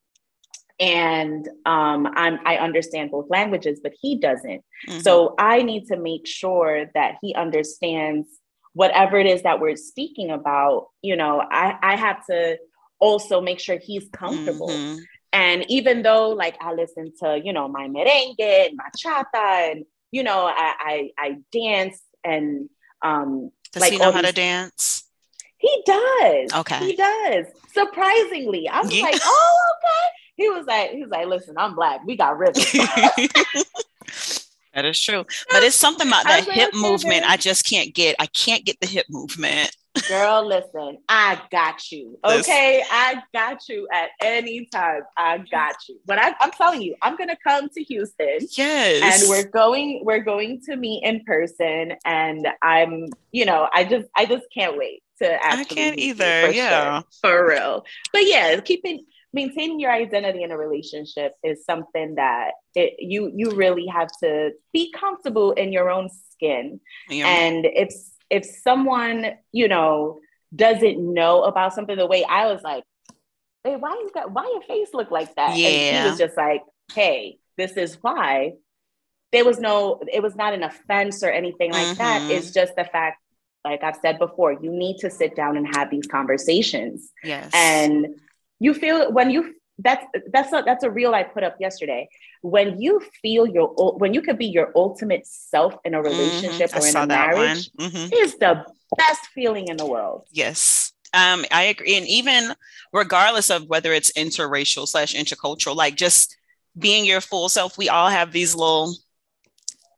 [0.82, 4.64] and um, I'm, I understand both languages, but he doesn't.
[4.88, 4.98] Mm-hmm.
[4.98, 8.26] So I need to make sure that he understands
[8.72, 10.88] whatever it is that we're speaking about.
[11.00, 12.58] You know, I, I have to
[12.98, 14.70] also make sure he's comfortable.
[14.70, 14.98] Mm-hmm.
[15.32, 20.24] And even though, like, I listen to, you know, my merengue and bachata, and you
[20.24, 22.68] know, I I, I dance and
[23.02, 25.04] um, does like he know how these- to dance?
[25.58, 26.52] He does.
[26.54, 26.86] Okay.
[26.86, 27.46] He does.
[27.72, 28.68] Surprisingly.
[28.68, 29.04] I was yeah.
[29.04, 32.00] like, oh, okay he was like, he was like, listen, I'm black.
[32.06, 32.62] We got rhythm.
[34.74, 35.24] that is true.
[35.50, 37.24] But it's something about that hip movement.
[37.28, 38.16] I just can't get.
[38.18, 39.76] I can't get the hip movement.
[40.08, 42.18] Girl, listen, I got you.
[42.24, 45.02] Okay, I got you at any time.
[45.18, 45.98] I got you.
[46.06, 48.38] But I, am telling you, I'm gonna come to Houston.
[48.56, 50.00] Yes, and we're going.
[50.02, 53.08] We're going to meet in person, and I'm.
[53.32, 55.60] You know, I just, I just can't wait to actually.
[55.60, 56.46] I can't either.
[56.46, 57.84] For yeah, sure, for real.
[58.14, 63.50] But yeah, keeping maintaining your identity in a relationship is something that it, you you
[63.52, 66.80] really have to be comfortable in your own skin.
[67.08, 67.26] Yeah.
[67.26, 67.94] And if
[68.30, 70.20] if someone you know
[70.54, 72.84] doesn't know about something the way I was like,
[73.64, 75.56] hey, why you got why your face look like that?
[75.56, 75.68] Yeah.
[75.68, 76.62] And he was just like,
[76.92, 78.54] hey, this is why.
[79.32, 81.98] There was no, it was not an offense or anything like mm-hmm.
[81.98, 82.30] that.
[82.30, 83.18] It's just the fact,
[83.64, 87.10] like I've said before, you need to sit down and have these conversations.
[87.24, 87.50] Yes.
[87.54, 88.08] And
[88.62, 92.08] you feel when you that's that's a that's a reel I put up yesterday.
[92.42, 96.06] When you feel your when you could be your ultimate self in a mm-hmm.
[96.06, 96.84] relationship mm-hmm.
[96.84, 98.12] or in a marriage, mm-hmm.
[98.14, 98.64] is the
[98.96, 100.26] best feeling in the world.
[100.30, 100.92] Yes.
[101.14, 101.96] Um, I agree.
[101.96, 102.54] And even
[102.92, 106.36] regardless of whether it's interracial slash intercultural, like just
[106.78, 108.94] being your full self, we all have these little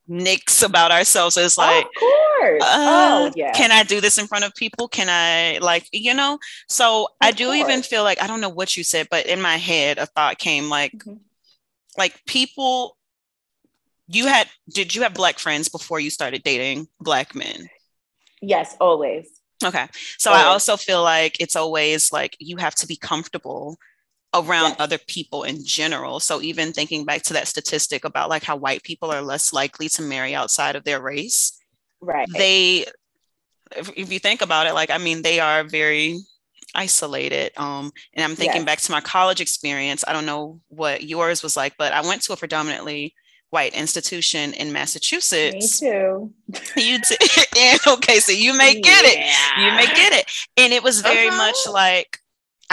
[0.06, 1.36] nicks about ourselves.
[1.36, 2.62] It's like, of course.
[2.62, 3.52] Uh, oh, yeah.
[3.52, 4.88] Can I do this in front of people?
[4.88, 6.38] Can I, like, you know?
[6.68, 7.58] So of I do course.
[7.58, 10.38] even feel like, I don't know what you said, but in my head, a thought
[10.38, 11.14] came like, mm-hmm.
[11.96, 12.96] like people,
[14.06, 17.68] you had, did you have Black friends before you started dating Black men?
[18.42, 19.26] Yes, always.
[19.64, 19.86] Okay.
[20.18, 20.44] So always.
[20.44, 23.78] I also feel like it's always like you have to be comfortable
[24.34, 24.80] around yes.
[24.80, 26.20] other people in general.
[26.20, 29.88] So even thinking back to that statistic about like how white people are less likely
[29.90, 31.58] to marry outside of their race.
[32.00, 32.28] Right.
[32.32, 32.86] They
[33.76, 36.18] if, if you think about it, like I mean, they are very
[36.74, 37.52] isolated.
[37.56, 38.66] Um, and I'm thinking yes.
[38.66, 40.04] back to my college experience.
[40.06, 43.14] I don't know what yours was like, but I went to a predominantly
[43.50, 45.80] white institution in Massachusetts.
[45.80, 46.32] Me too.
[46.76, 47.14] You too.
[47.58, 49.10] and okay, so you may get yeah.
[49.12, 49.60] it.
[49.60, 50.30] You may get it.
[50.56, 51.36] And it was very uh-huh.
[51.36, 52.18] much like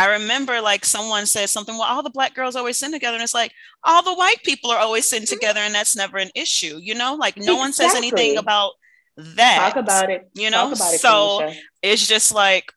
[0.02, 3.14] I remember like someone said something, well, all the black girls always sing together.
[3.14, 3.52] And it's like
[3.84, 5.36] all the white people are always sitting mm-hmm.
[5.36, 7.14] together, and that's never an issue, you know?
[7.14, 7.60] Like no exactly.
[7.60, 8.72] one says anything about
[9.16, 9.74] that.
[9.74, 10.28] Talk about it.
[10.34, 11.52] You know, it, so
[11.84, 12.74] it's just like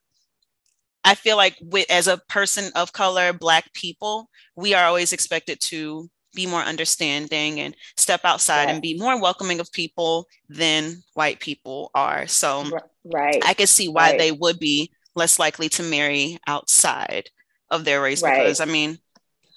[1.03, 5.61] I feel like with as a person of color, black people, we are always expected
[5.69, 11.41] to be more understanding and step outside and be more welcoming of people than white
[11.41, 12.27] people are.
[12.27, 12.67] So
[13.05, 13.43] right.
[13.47, 14.19] I can see why right.
[14.19, 17.31] they would be less likely to marry outside
[17.71, 18.39] of their race right.
[18.39, 18.99] because I mean,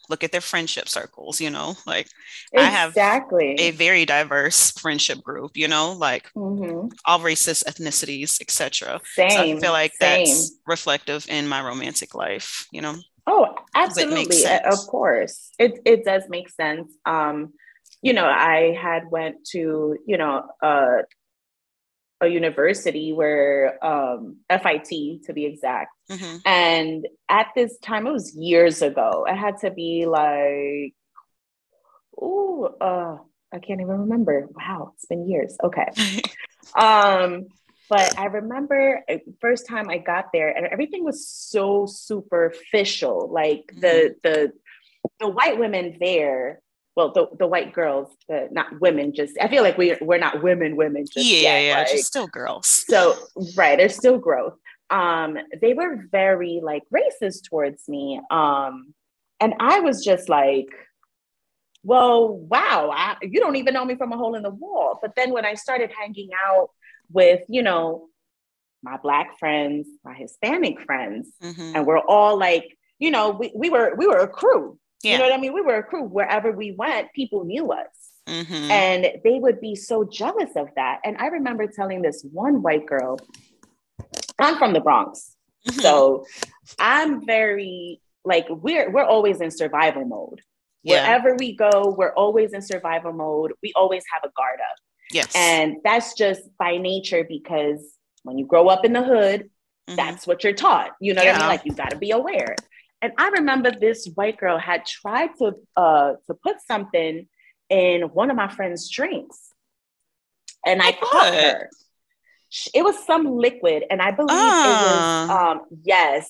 [0.10, 2.08] look at their friendship circles, you know, like
[2.54, 3.56] exactly.
[3.58, 6.88] I have a very diverse friendship group, you know, like mm-hmm.
[7.06, 9.02] all races, ethnicities, etc.
[9.14, 9.30] Same.
[9.30, 10.26] So I feel like same.
[10.26, 12.96] that's reflective in my romantic life, you know.
[13.26, 14.46] Oh, absolutely.
[14.46, 15.52] Of course.
[15.60, 16.94] It it does make sense.
[17.06, 17.54] Um,
[18.02, 21.02] you know, I had went to, you know, uh,
[22.22, 25.92] a university where um, FIT to be exact.
[26.10, 26.38] Mm-hmm.
[26.46, 29.26] And at this time, it was years ago.
[29.28, 30.96] It had to be like,
[32.20, 33.18] oh, uh,
[33.54, 34.48] I can't even remember.
[34.50, 35.58] Wow, it's been years.
[35.64, 35.88] Okay.
[36.76, 37.48] um,
[37.90, 43.30] but I remember uh, first time I got there, and everything was so superficial.
[43.32, 43.80] Like mm-hmm.
[43.80, 44.52] the the
[45.20, 46.62] the white women there
[46.98, 50.42] well, the, the white girls, uh, not women, just I feel like we we're not
[50.42, 51.06] women, women.
[51.06, 52.86] Just yeah, yet, yeah, just still girls.
[52.90, 53.16] So
[53.56, 54.56] right, there's still growth.
[54.90, 58.96] Um, they were very like racist towards me, um,
[59.40, 60.70] and I was just like,
[61.84, 64.98] well, wow, I, you don't even know me from a hole in the wall.
[65.00, 66.72] But then when I started hanging out
[67.12, 68.08] with, you know,
[68.82, 71.76] my black friends, my Hispanic friends, mm-hmm.
[71.76, 75.14] and we're all like, you know, we, we were we were a crew yeah.
[75.14, 75.54] You know what I mean?
[75.54, 76.04] We were a crew.
[76.04, 77.88] Wherever we went, people knew us.
[78.28, 78.72] Mm-hmm.
[78.72, 81.00] And they would be so jealous of that.
[81.06, 83.20] And I remember telling this one white girl,
[84.38, 85.36] I'm from the Bronx.
[85.68, 85.80] Mm-hmm.
[85.80, 86.26] So
[86.78, 90.42] I'm very like we're we're always in survival mode.
[90.84, 91.04] Yeah.
[91.04, 93.54] Wherever we go, we're always in survival mode.
[93.64, 94.78] We always have a guard up.
[95.12, 95.32] Yes.
[95.36, 97.82] And that's just by nature because
[98.24, 99.96] when you grow up in the hood, mm-hmm.
[99.96, 100.92] that's what you're taught.
[101.00, 101.34] You know yeah.
[101.34, 101.50] what I mean?
[101.50, 102.56] Like you got to be aware.
[103.08, 107.26] And I remember this white girl had tried to uh, to put something
[107.70, 109.54] in one of my friend's drinks,
[110.66, 111.70] and I caught her.
[112.74, 114.34] It was some liquid, and I believe uh.
[114.36, 115.52] it was ah.
[115.52, 116.30] um, yes.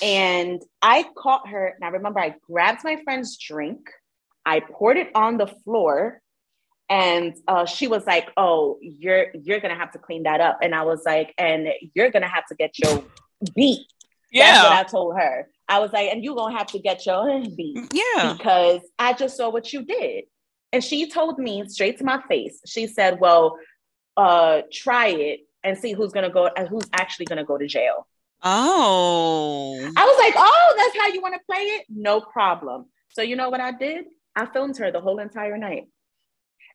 [0.00, 3.80] And I caught her, and I remember I grabbed my friend's drink,
[4.46, 6.22] I poured it on the floor,
[6.88, 10.74] and uh, she was like, "Oh, you're you're gonna have to clean that up." And
[10.74, 13.04] I was like, "And you're gonna have to get your
[13.54, 13.86] beat."
[14.32, 15.48] Yeah, That's what I told her.
[15.68, 17.92] I was like, and you're gonna have to get your own beat.
[17.92, 18.34] Yeah.
[18.34, 20.24] Because I just saw what you did.
[20.72, 23.58] And she told me straight to my face, she said, Well,
[24.16, 28.06] uh, try it and see who's gonna go and who's actually gonna go to jail.
[28.42, 29.74] Oh.
[29.96, 31.86] I was like, Oh, that's how you want to play it?
[31.88, 32.86] No problem.
[33.10, 34.04] So you know what I did?
[34.34, 35.88] I filmed her the whole entire night.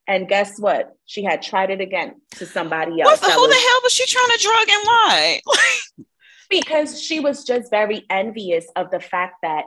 [0.07, 0.95] And guess what?
[1.05, 3.21] She had tried it again to somebody else.
[3.21, 5.41] What the, who was, the hell was she trying to drug and why?
[6.51, 9.65] because she was just very envious of the fact that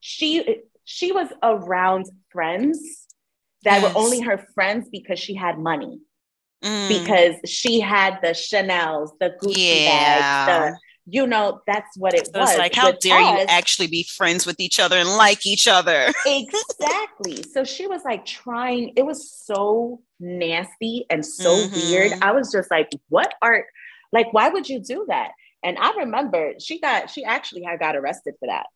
[0.00, 3.06] she she was around friends
[3.64, 3.94] that yes.
[3.94, 6.00] were only her friends because she had money.
[6.62, 6.88] Mm.
[6.88, 10.46] Because she had the Chanel's, the Gucci yeah.
[10.46, 12.56] bags, the you know, that's what it so was.
[12.56, 15.66] like, how With dare us, you actually be friends with each other and like each
[15.66, 16.12] other?
[16.26, 17.42] exactly.
[17.42, 21.90] So she was like trying, it was so nasty and so mm-hmm.
[21.90, 22.12] weird.
[22.22, 23.64] I was just like, what are,
[24.12, 25.32] like, why would you do that?
[25.62, 28.66] And I remember she got, she actually had got arrested for that.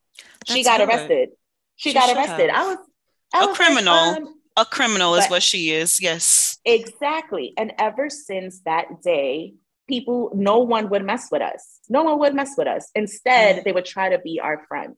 [0.40, 0.88] That's she got good.
[0.88, 1.28] arrested.
[1.76, 2.50] She, she got arrested.
[2.50, 2.64] Have.
[2.64, 2.78] I was,
[3.34, 3.94] I a was criminal.
[3.94, 6.00] Like, um, a criminal is what she is.
[6.00, 6.58] Yes.
[6.64, 7.52] Exactly.
[7.58, 9.54] And ever since that day,
[9.88, 11.80] people, no one would mess with us.
[11.88, 12.90] No one would mess with us.
[12.94, 13.64] Instead, mm.
[13.64, 14.96] they would try to be our friends.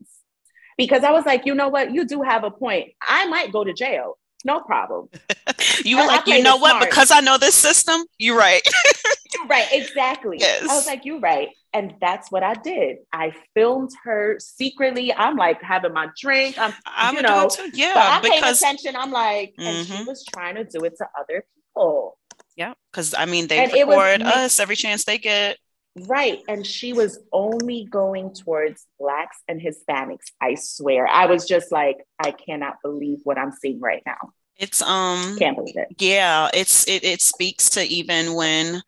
[0.76, 1.92] Because I was like, you know what?
[1.92, 2.92] You do have a point.
[3.02, 4.16] I might go to jail.
[4.44, 5.08] No problem.
[5.84, 6.70] you were like, you know what?
[6.70, 6.90] Smart.
[6.90, 8.62] Because I know this system, you're right.
[9.48, 10.36] right, exactly.
[10.38, 10.62] Yes.
[10.62, 11.48] I was like, you're right.
[11.72, 12.98] And that's what I did.
[13.12, 15.12] I filmed her secretly.
[15.12, 16.58] I'm like having my drink.
[16.58, 17.92] I'm, I you know, yeah.
[17.94, 18.40] But I'm because...
[18.40, 18.96] paying attention.
[18.96, 19.62] I'm like, mm-hmm.
[19.62, 20.06] and she mm-hmm.
[20.06, 22.18] was trying to do it to other people.
[22.56, 25.58] Yeah, because I mean, they and record was, us every chance they get.
[26.06, 26.40] Right.
[26.48, 30.32] And she was only going towards Blacks and Hispanics.
[30.40, 31.06] I swear.
[31.06, 34.32] I was just like, I cannot believe what I'm seeing right now.
[34.56, 35.88] It's um can't believe it.
[35.98, 38.82] Yeah, it's it it speaks to even when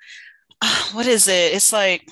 [0.61, 1.55] uh, what is it?
[1.55, 2.09] It's like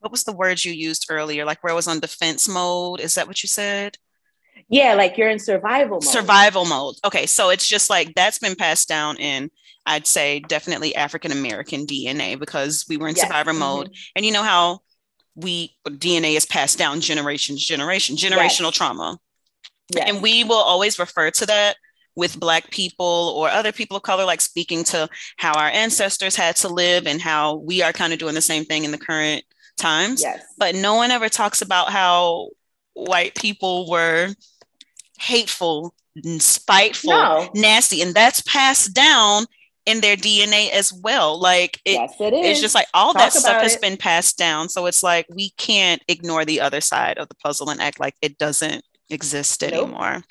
[0.00, 1.44] what was the word you used earlier?
[1.44, 3.00] Like where I was on defense mode.
[3.00, 3.96] Is that what you said?
[4.68, 6.04] Yeah, like you're in survival mode.
[6.04, 6.96] Survival mode.
[7.04, 9.50] Okay, so it's just like that's been passed down in
[9.86, 13.26] I'd say definitely African American DNA because we were in yes.
[13.26, 13.60] survivor mm-hmm.
[13.60, 13.94] mode.
[14.14, 14.80] And you know how
[15.34, 18.76] we DNA is passed down generation to generation, generational yes.
[18.76, 19.18] trauma.
[19.94, 20.08] Yes.
[20.08, 21.76] And we will always refer to that
[22.14, 26.56] with Black people or other people of color, like speaking to how our ancestors had
[26.56, 29.44] to live and how we are kind of doing the same thing in the current
[29.80, 30.22] times.
[30.22, 30.42] Yes.
[30.58, 32.50] But no one ever talks about how
[32.94, 34.34] white people were
[35.18, 37.50] hateful, and spiteful, no.
[37.54, 39.46] nasty, and that's passed down
[39.86, 41.38] in their DNA as well.
[41.40, 42.46] Like it, yes, it is.
[42.46, 43.80] It's just like all Talk that stuff has it.
[43.80, 44.68] been passed down.
[44.68, 48.14] So it's like we can't ignore the other side of the puzzle and act like
[48.22, 49.72] it doesn't exist nope.
[49.72, 50.22] anymore.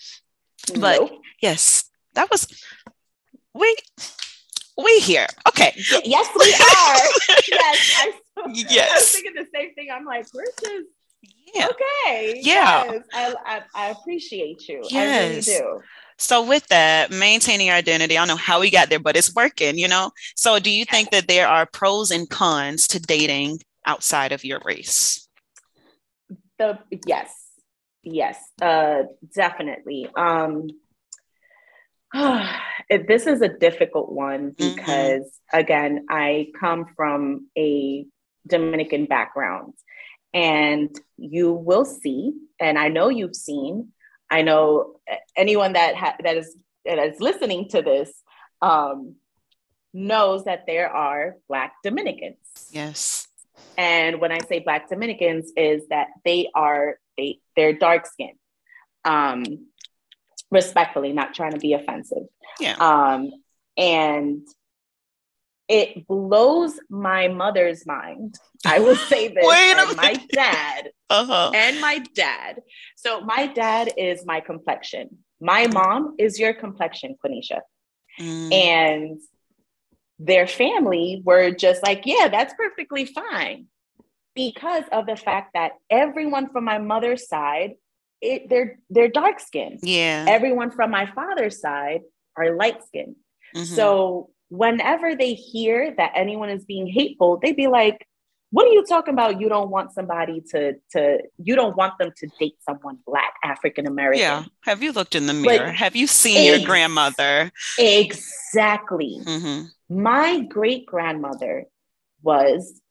[0.79, 1.21] But nope.
[1.41, 2.47] yes, that was
[3.53, 3.75] we
[4.83, 5.27] we here.
[5.47, 5.73] Okay.
[6.05, 7.37] Yes, we are.
[7.51, 8.13] yes, I,
[8.53, 8.91] yes.
[8.91, 9.89] I was thinking the same thing.
[9.91, 10.87] I'm like, we're just
[11.53, 11.67] yeah.
[11.67, 12.39] Okay.
[12.41, 12.83] Yeah.
[12.83, 13.03] Yes.
[13.13, 14.83] I, I, I appreciate you.
[14.89, 14.93] Yes.
[14.93, 15.81] I really do.
[16.17, 19.77] So with that, maintaining identity, I don't know how we got there, but it's working,
[19.77, 20.11] you know?
[20.35, 24.59] So do you think that there are pros and cons to dating outside of your
[24.65, 25.27] race?
[26.57, 26.77] The
[27.07, 27.33] yes.
[28.03, 29.03] Yes, uh
[29.33, 30.09] definitely.
[30.15, 30.67] Um
[32.89, 34.75] this is a difficult one mm-hmm.
[34.75, 35.59] because mm-hmm.
[35.59, 38.05] again, I come from a
[38.47, 39.73] Dominican background
[40.33, 43.91] and you will see and I know you've seen
[44.29, 44.99] I know
[45.35, 46.55] anyone that ha- that is
[46.85, 48.11] that is listening to this
[48.61, 49.15] um,
[49.93, 52.37] knows that there are Black Dominicans.
[52.71, 53.27] Yes.
[53.77, 58.37] And when I say Black Dominicans, is that they are they they're dark skinned.
[59.05, 59.67] Um,
[60.51, 62.23] respectfully, not trying to be offensive.
[62.59, 62.75] Yeah.
[62.75, 63.31] Um,
[63.77, 64.47] and
[65.67, 68.35] it blows my mother's mind.
[68.65, 71.51] I will say this, and my dad, uh-huh.
[71.53, 72.61] and my dad.
[72.97, 75.19] So my dad is my complexion.
[75.39, 77.61] My mom is your complexion, Quenisha.
[78.19, 78.53] Mm.
[78.53, 79.21] And
[80.17, 83.67] their family were just like, yeah, that's perfectly fine.
[84.35, 87.75] Because of the fact that everyone from my mother's side,
[88.21, 89.79] it, they're they're dark skinned.
[89.83, 90.25] Yeah.
[90.27, 92.01] Everyone from my father's side
[92.35, 93.15] are light skinned.
[93.55, 93.75] Mm-hmm.
[93.75, 98.05] So whenever they hear that anyone is being hateful, they'd be like,
[98.51, 99.39] what are you talking about?
[99.39, 103.85] You don't want somebody to to you don't want them to date someone black, African
[103.85, 104.21] American.
[104.21, 104.45] Yeah.
[104.63, 105.71] Have you looked in the mirror?
[105.71, 107.51] Have you seen ex- your grandmother?
[107.77, 109.21] Exactly.
[109.23, 110.01] Mm-hmm.
[110.01, 111.65] My great grandmother
[112.23, 112.81] was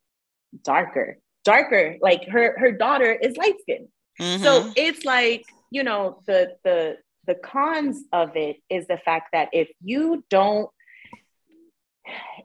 [0.63, 1.97] darker, darker.
[2.01, 3.89] Like her her daughter is light skinned.
[4.19, 4.43] Mm-hmm.
[4.43, 9.49] So it's like you know the the the cons of it is the fact that
[9.53, 10.69] if you don't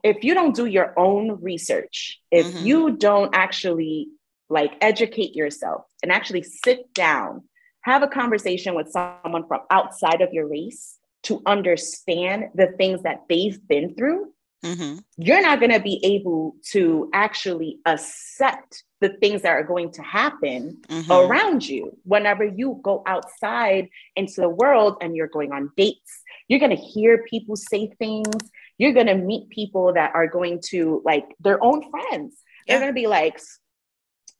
[0.03, 2.65] if you don't do your own research, if mm-hmm.
[2.65, 4.09] you don't actually
[4.49, 7.43] like educate yourself and actually sit down,
[7.81, 13.23] have a conversation with someone from outside of your race to understand the things that
[13.27, 14.31] they've been through,
[14.65, 14.97] mm-hmm.
[15.17, 20.01] you're not going to be able to actually accept the things that are going to
[20.01, 21.11] happen mm-hmm.
[21.11, 26.21] around you whenever you go outside into the world and you're going on dates.
[26.47, 28.33] You're going to hear people say things
[28.77, 32.35] you're going to meet people that are going to like their own friends.
[32.67, 33.39] They're going to be like,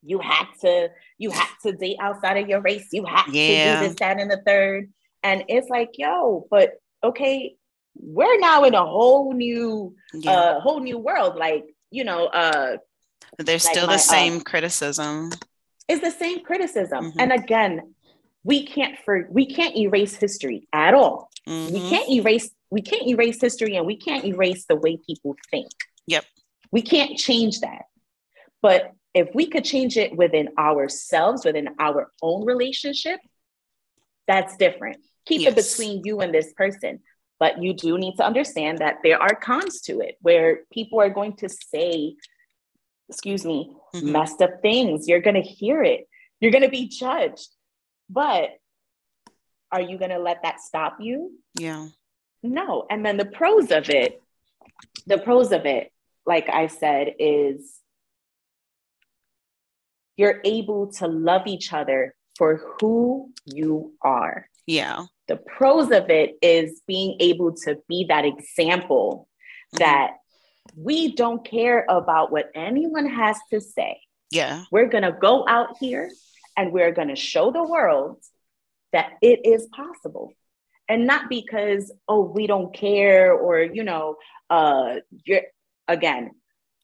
[0.02, 2.88] you had to, you had to date outside of your race.
[2.92, 3.80] You had yeah.
[3.80, 4.92] to do this, that, and the third.
[5.24, 6.74] And it's like, yo, but
[7.04, 7.56] okay,
[7.96, 10.32] we're now in a whole new, yeah.
[10.32, 11.36] uh, whole new world.
[11.36, 12.78] Like, you know, uh,
[13.38, 15.32] there's like still my, the same uh, criticism.
[15.88, 17.06] It's the same criticism.
[17.06, 17.20] Mm-hmm.
[17.20, 17.96] And again,
[18.44, 21.30] we can't for we can't erase history at all.
[21.48, 21.74] Mm-hmm.
[21.74, 25.72] We can't erase we can't erase history and we can't erase the way people think.
[26.08, 26.26] Yep.
[26.72, 27.86] We can't change that.
[28.62, 33.20] But if we could change it within ourselves, within our own relationship,
[34.28, 34.98] that's different.
[35.26, 35.52] Keep yes.
[35.52, 37.00] it between you and this person.
[37.40, 41.10] But you do need to understand that there are cons to it where people are
[41.10, 42.16] going to say,
[43.10, 44.12] excuse me, mm-hmm.
[44.12, 45.08] messed up things.
[45.08, 46.08] You're going to hear it.
[46.40, 47.50] You're going to be judged.
[48.10, 48.52] But
[49.72, 51.34] are you going to let that stop you?
[51.60, 51.88] Yeah.
[52.42, 52.86] No.
[52.90, 54.22] And then the pros of it,
[55.06, 55.92] the pros of it,
[56.26, 57.80] like I said, is
[60.16, 64.48] you're able to love each other for who you are.
[64.66, 65.06] Yeah.
[65.28, 69.28] The pros of it is being able to be that example
[69.74, 69.84] mm-hmm.
[69.84, 70.12] that
[70.76, 74.00] we don't care about what anyone has to say.
[74.32, 74.64] Yeah.
[74.72, 76.12] We're going to go out here
[76.58, 78.24] and we're going to show the world
[78.92, 80.34] that it is possible.
[80.88, 84.18] And not because, oh, we don't care or, you know,
[84.50, 85.42] uh, you're,
[85.88, 86.32] again,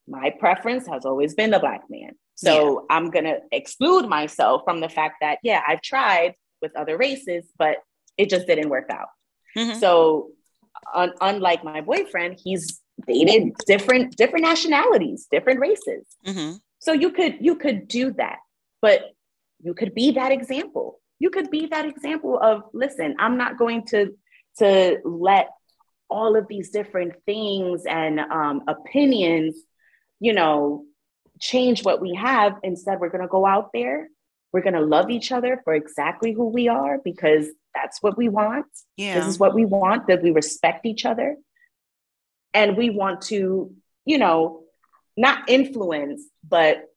[0.07, 2.13] my preference has always been the Black man.
[2.35, 2.95] So yeah.
[2.95, 7.45] I'm going to exclude myself from the fact that, yeah, I've tried with other races,
[7.57, 7.77] but
[8.21, 9.09] it just didn't work out.
[9.57, 9.79] Mm-hmm.
[9.79, 10.29] So,
[10.93, 16.05] un- unlike my boyfriend, he's dated different different nationalities, different races.
[16.25, 16.57] Mm-hmm.
[16.79, 18.39] So you could you could do that,
[18.81, 19.01] but
[19.61, 20.99] you could be that example.
[21.19, 24.15] You could be that example of listen, I'm not going to
[24.57, 25.49] to let
[26.09, 29.55] all of these different things and um, opinions,
[30.19, 30.83] you know,
[31.39, 32.57] change what we have.
[32.63, 34.09] Instead, we're going to go out there.
[34.51, 38.29] We're going to love each other for exactly who we are because that's what we
[38.29, 38.65] want.
[38.97, 39.15] Yeah.
[39.15, 41.35] This is what we want that we respect each other.
[42.53, 43.73] And we want to,
[44.05, 44.63] you know,
[45.15, 46.89] not influence, but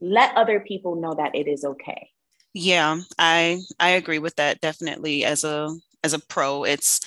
[0.00, 2.10] let other people know that it is okay.
[2.52, 6.64] Yeah, I I agree with that definitely as a as a pro.
[6.64, 7.00] It's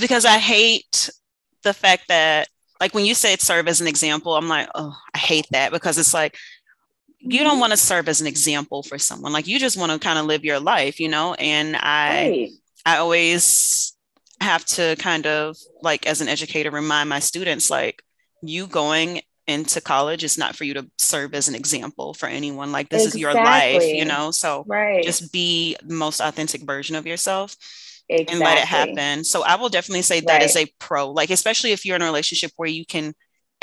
[0.00, 1.10] because I hate
[1.62, 2.48] the fact that
[2.80, 5.72] like when you say it serve as an example, I'm like, oh, I hate that
[5.72, 6.36] because it's like
[7.26, 9.32] you don't want to serve as an example for someone.
[9.32, 11.34] Like you just want to kind of live your life, you know?
[11.34, 12.50] And I right.
[12.86, 13.96] I always
[14.40, 18.02] have to kind of like as an educator remind my students like
[18.42, 22.72] you going into college is not for you to serve as an example for anyone
[22.72, 23.18] like this exactly.
[23.18, 25.04] is your life you know so right.
[25.04, 27.56] just be the most authentic version of yourself
[28.08, 28.32] exactly.
[28.34, 30.42] and let it happen so i will definitely say that right.
[30.42, 33.14] is a pro like especially if you're in a relationship where you can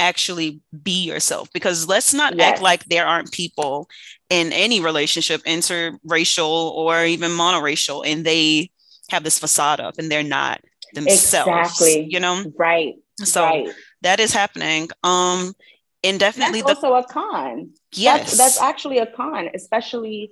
[0.02, 2.54] actually be yourself because let's not yes.
[2.54, 3.88] act like there aren't people
[4.30, 8.70] in any relationship interracial or even monoracial and they
[9.10, 10.60] have this facade up and they're not
[10.93, 12.08] themselves exactly.
[12.10, 12.43] you know?
[12.58, 12.95] Right.
[13.20, 13.70] So right.
[14.02, 14.89] that is happening.
[15.04, 15.54] Um
[16.04, 17.72] and definitely that's the, also a con.
[17.93, 18.36] Yes.
[18.36, 20.32] that's, that's actually a con especially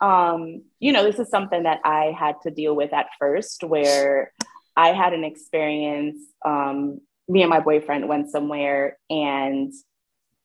[0.00, 4.32] um you know this is something that i had to deal with at first where
[4.76, 9.72] i had an experience um me and my boyfriend went somewhere and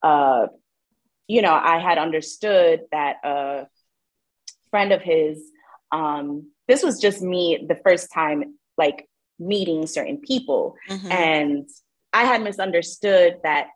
[0.04, 0.48] uh
[1.28, 3.68] you know i had understood that a
[4.70, 5.42] friend of his
[5.92, 9.08] um this was just me the first time like
[9.40, 11.12] meeting certain people mm-hmm.
[11.12, 11.70] and
[12.14, 13.68] i had misunderstood that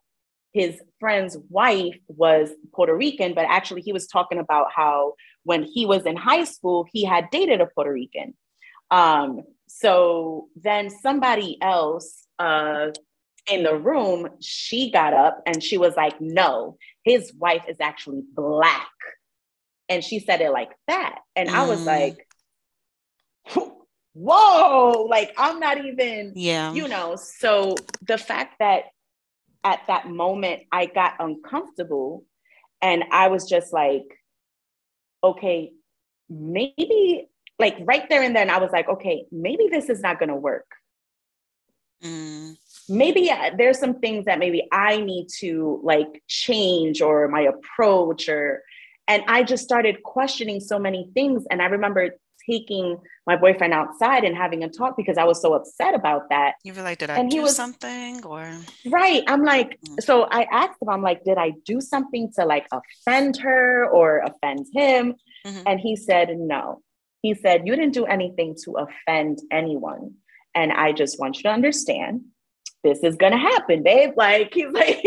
[0.54, 5.86] his friend's wife was puerto rican but actually he was talking about how when he
[5.86, 8.34] was in high school he had dated a puerto rican
[8.92, 12.92] um, so then somebody else uh,
[13.50, 18.22] in the room she got up and she was like no his wife is actually
[18.34, 18.92] black
[19.90, 21.54] and she said it like that and mm.
[21.54, 21.88] i was mm.
[21.88, 22.28] like
[24.14, 27.16] whoa, like I'm not even, yeah, you know.
[27.16, 27.76] So
[28.08, 28.86] the fact that
[29.64, 32.26] at that moment I got uncomfortable
[32.82, 34.04] and I was just like,
[35.24, 35.72] okay,
[36.30, 37.28] maybe
[37.60, 40.36] like right there and then I was like, okay, maybe this is not going to
[40.36, 40.66] work.
[42.04, 42.58] Mm.
[42.90, 48.28] Maybe uh, there's some things that maybe I need to like change or my approach
[48.28, 48.64] or
[49.08, 52.12] and I just started questioning so many things and I remember
[52.50, 52.98] taking
[53.28, 56.56] my boyfriend outside and having a talk because I was so upset about that.
[56.64, 58.52] You were like, did I and do he was, something or?
[58.88, 59.24] Right.
[59.28, 60.02] I'm like, mm.
[60.02, 64.20] so I asked him, I'm like, did I do something to like offend her or
[64.20, 65.16] offend him?
[65.46, 65.64] Mm-hmm.
[65.68, 66.82] And he said, no.
[67.22, 70.16] He said, you didn't do anything to offend anyone.
[70.54, 72.22] And I just want you to understand
[72.84, 74.14] this is gonna happen, babe.
[74.16, 75.04] Like he's like,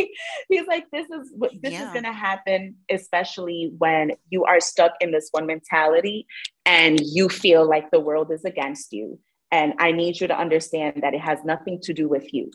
[0.49, 1.89] he's like, this is this yeah.
[1.89, 6.27] is gonna happen, especially when you are stuck in this one mentality
[6.65, 9.19] and you feel like the world is against you.
[9.51, 12.51] And I need you to understand that it has nothing to do with you.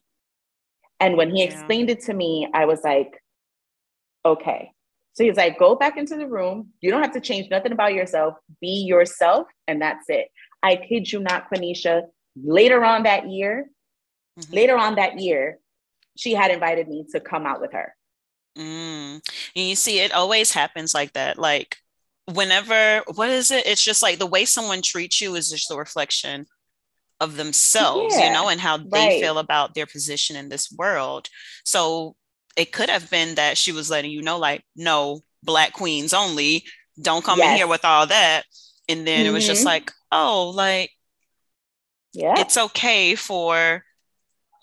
[1.00, 1.50] And when he yeah.
[1.50, 3.22] explained it to me, I was like,
[4.26, 4.72] okay.
[5.14, 6.70] So he's like, go back into the room.
[6.82, 8.36] You don't have to change nothing about yourself.
[8.62, 10.28] Be yourself, and that's it.
[10.62, 12.04] I kid you not, Quenisha.
[12.36, 13.70] Later on that year,
[14.40, 14.54] mm-hmm.
[14.54, 15.60] later on that year,
[16.18, 17.96] she had invited me to come out with her.
[18.58, 19.22] Mm.
[19.56, 21.38] And you see, it always happens like that.
[21.38, 21.78] Like
[22.26, 23.66] whenever, what is it?
[23.66, 26.46] It's just like the way someone treats you is just a reflection
[27.20, 29.22] of themselves, yeah, you know, and how they right.
[29.22, 31.28] feel about their position in this world.
[31.66, 32.16] So
[32.56, 36.64] it could have been that she was letting you know, like, no, black queens only.
[37.02, 37.52] Don't come yes.
[37.52, 38.44] in here with all that.
[38.88, 39.30] And then mm-hmm.
[39.30, 39.68] it was just mm-hmm.
[39.68, 40.92] like, oh, like,
[42.14, 43.84] yeah, it's okay for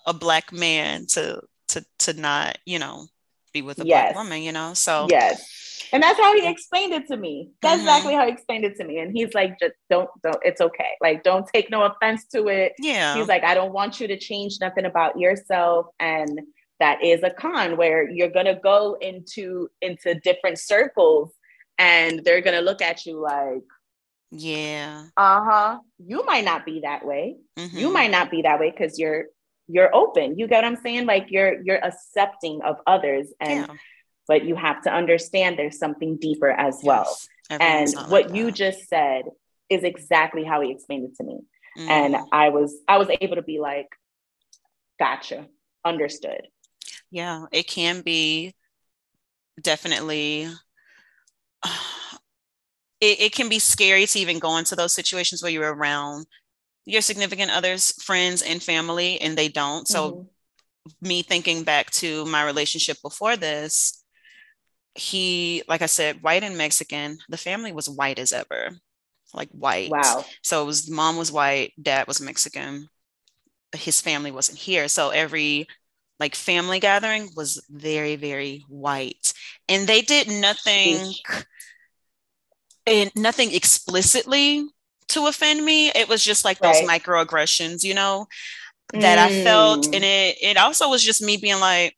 [0.05, 3.07] a black man to to to not, you know,
[3.53, 4.13] be with a yes.
[4.13, 4.73] black woman, you know.
[4.73, 5.65] So yes.
[5.93, 7.51] And that's how he explained it to me.
[7.61, 7.87] That's mm-hmm.
[7.87, 8.99] exactly how he explained it to me.
[8.99, 10.89] And he's like, just don't, don't, it's okay.
[10.99, 12.73] Like, don't take no offense to it.
[12.77, 13.15] Yeah.
[13.15, 15.87] He's like, I don't want you to change nothing about yourself.
[15.99, 16.41] And
[16.79, 21.33] that is a con where you're gonna go into into different circles
[21.79, 23.63] and they're gonna look at you like,
[24.31, 25.05] yeah.
[25.15, 25.79] Uh-huh.
[25.99, 27.37] You might not be that way.
[27.57, 27.77] Mm-hmm.
[27.77, 29.25] You might not be that way because you're
[29.67, 30.37] you're open.
[30.37, 31.05] You get what I'm saying?
[31.05, 33.75] Like you're you're accepting of others and yeah.
[34.27, 37.17] but you have to understand there's something deeper as well.
[37.49, 39.25] And what like you just said
[39.69, 41.39] is exactly how he explained it to me.
[41.77, 41.89] Mm.
[41.89, 43.87] And I was I was able to be like,
[44.99, 45.47] gotcha,
[45.85, 46.47] understood.
[47.11, 48.53] Yeah, it can be
[49.61, 50.49] definitely
[52.99, 56.25] it, it can be scary to even go into those situations where you're around
[56.85, 59.87] your significant others, friends, and family, and they don't.
[59.87, 61.07] So, mm-hmm.
[61.07, 64.03] me thinking back to my relationship before this,
[64.95, 68.69] he, like I said, white and Mexican, the family was white as ever,
[69.33, 69.89] like white.
[69.89, 70.23] Wow.
[70.43, 72.87] So, it was mom was white, dad was Mexican,
[73.75, 74.87] his family wasn't here.
[74.87, 75.67] So, every
[76.19, 79.33] like family gathering was very, very white.
[79.67, 81.13] And they did nothing
[82.87, 84.65] and nothing explicitly
[85.09, 85.89] to offend me.
[85.89, 88.27] It was just like those microaggressions, you know,
[88.93, 89.21] that mm.
[89.21, 89.85] I felt.
[89.87, 90.29] And mm.
[90.29, 91.95] it it also was just me being like,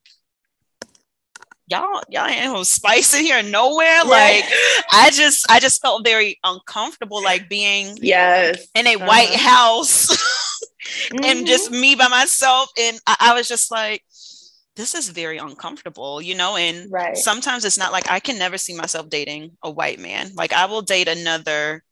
[1.68, 4.02] y'all, y'all ain't no spice in here nowhere.
[4.06, 4.42] Right.
[4.42, 4.46] Like
[4.92, 9.06] I just I just felt very uncomfortable like being yes in a uh-huh.
[9.06, 11.24] white house mm-hmm.
[11.24, 12.70] and just me by myself.
[12.80, 14.04] And I, I was just like,
[14.80, 16.56] this is very uncomfortable, you know?
[16.56, 17.18] And right.
[17.18, 20.32] sometimes it's not like I can never see myself dating a white man.
[20.36, 21.84] Like I will date another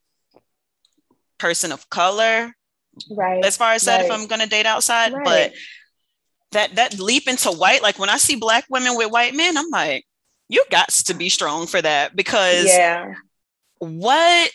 [1.38, 2.56] person of color.
[3.12, 3.44] Right.
[3.44, 4.06] As far as that, right.
[4.06, 5.26] if I'm gonna date outside, right.
[5.26, 5.54] but
[6.54, 9.70] that that leap into white, like when I see black women with white men, I'm
[9.70, 10.06] like,
[10.48, 13.14] you got to be strong for that because yeah,
[13.80, 14.50] what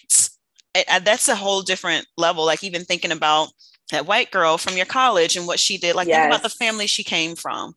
[1.05, 2.47] that's a whole different level.
[2.47, 3.51] Like even thinking about
[3.91, 6.16] that white girl from your college and what she did, like yes.
[6.16, 7.74] think about the family she came from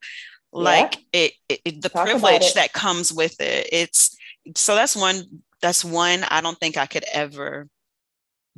[0.55, 1.21] like yeah.
[1.21, 4.15] it, it, it, the Talk privilege that comes with it it's
[4.55, 5.23] so that's one
[5.61, 7.67] that's one i don't think i could ever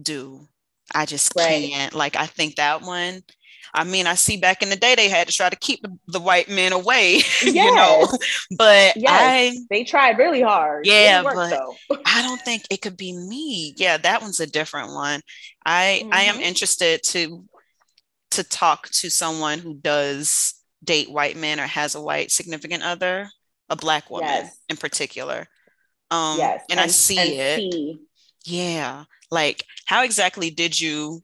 [0.02, 0.48] do
[0.94, 1.70] i just right.
[1.72, 3.22] can't like i think that one
[3.74, 6.20] i mean i see back in the day they had to try to keep the
[6.20, 7.44] white men away yes.
[7.46, 8.08] you know
[8.58, 9.08] but yes.
[9.10, 11.36] i they tried really hard yeah work,
[11.90, 15.20] but i don't think it could be me yeah that one's a different one
[15.66, 16.14] i mm-hmm.
[16.14, 16.44] i am mm-hmm.
[16.44, 17.44] interested to
[18.30, 23.30] to talk to someone who does date white men or has a white significant other,
[23.70, 24.58] a black woman yes.
[24.70, 25.48] in particular.
[26.12, 26.64] Um, yes.
[26.70, 27.74] and, and I see and it.
[27.74, 28.00] See.
[28.46, 29.04] Yeah.
[29.30, 31.22] Like, how exactly did you?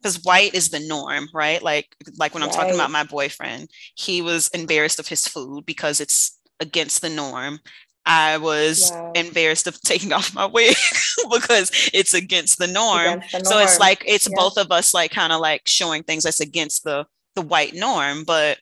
[0.00, 1.60] Because white is the norm, right?
[1.60, 1.88] Like,
[2.18, 2.56] like when I'm right.
[2.56, 7.58] talking about my boyfriend, he was embarrassed of his food because it's against the norm.
[8.06, 9.10] I was yeah.
[9.16, 10.76] embarrassed of taking off my wig
[11.30, 13.18] because it's against the norm.
[13.18, 13.44] Against the norm.
[13.44, 14.36] So it's like it's yeah.
[14.36, 17.06] both of us like kind of like showing things that's against the
[17.38, 18.58] the white norm, but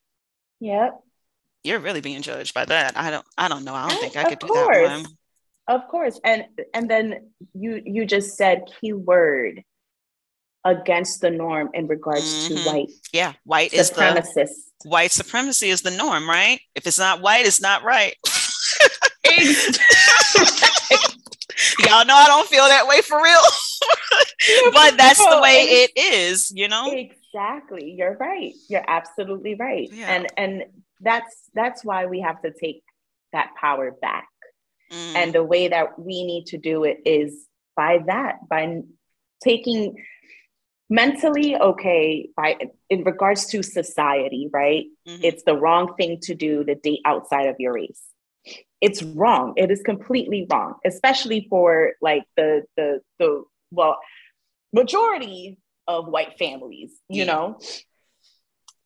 [0.60, 1.00] yep.
[1.64, 2.96] You're really being judged by that.
[2.96, 3.74] I don't I don't know.
[3.74, 5.06] I don't think I could do that one.
[5.66, 6.20] Of course.
[6.22, 6.44] And
[6.74, 9.64] and then you you just said keyword
[10.64, 12.56] against the norm in regards mm-hmm.
[12.56, 12.90] to white.
[13.12, 14.48] Yeah, white is the
[14.84, 16.60] white supremacy is the norm, right?
[16.74, 18.14] If it's not white, it's not right.
[21.80, 23.40] Y'all know I don't feel that way for real.
[24.72, 26.92] but that's the way it is, you know?
[27.36, 27.94] Exactly.
[27.96, 28.54] You're right.
[28.68, 29.88] You're absolutely right.
[29.92, 30.10] Yeah.
[30.10, 30.64] And and
[31.00, 32.82] that's that's why we have to take
[33.32, 34.28] that power back.
[34.90, 35.14] Mm.
[35.16, 37.46] And the way that we need to do it is
[37.76, 38.80] by that, by
[39.44, 39.96] taking
[40.88, 42.56] mentally okay by
[42.88, 45.20] in regards to society right mm-hmm.
[45.20, 48.02] it's the wrong thing to do to date outside of your race
[48.80, 53.42] it's wrong it is completely wrong especially for like the the the
[53.72, 53.98] well
[54.72, 57.32] majority of white families you yeah.
[57.32, 57.58] know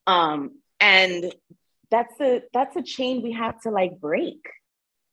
[0.07, 1.33] um and
[1.89, 4.39] that's a that's a chain we have to like break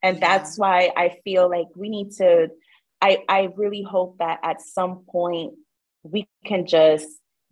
[0.03, 2.49] and that's why i feel like we need to
[3.01, 5.55] i i really hope that at some point
[6.03, 7.07] we can just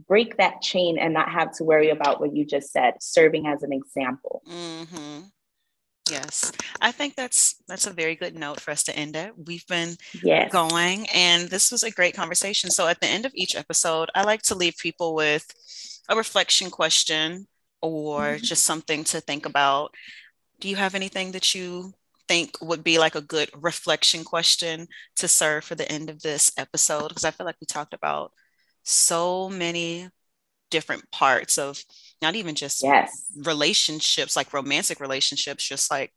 [0.06, 3.62] break that chain and not have to worry about what you just said serving as
[3.62, 5.22] an example mm-hmm.
[6.10, 9.66] Yes i think that's that's a very good note for us to end it we've
[9.66, 10.50] been yes.
[10.52, 14.22] going and this was a great conversation so at the end of each episode i
[14.22, 15.46] like to leave people with
[16.08, 17.46] a reflection question
[17.82, 18.42] or mm-hmm.
[18.42, 19.92] just something to think about
[20.60, 21.92] do you have anything that you
[22.28, 26.52] think would be like a good reflection question to serve for the end of this
[26.56, 27.08] episode?
[27.08, 28.32] Because I feel like we talked about
[28.84, 30.08] so many
[30.70, 31.82] different parts of
[32.22, 33.26] not even just yes.
[33.36, 36.12] relationships, like romantic relationships, just like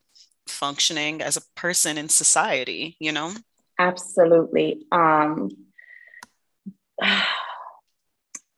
[0.48, 3.34] functioning as a person in society, you know?
[3.78, 4.86] Absolutely.
[4.92, 5.50] Um,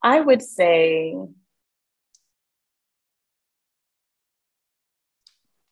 [0.04, 1.16] I would say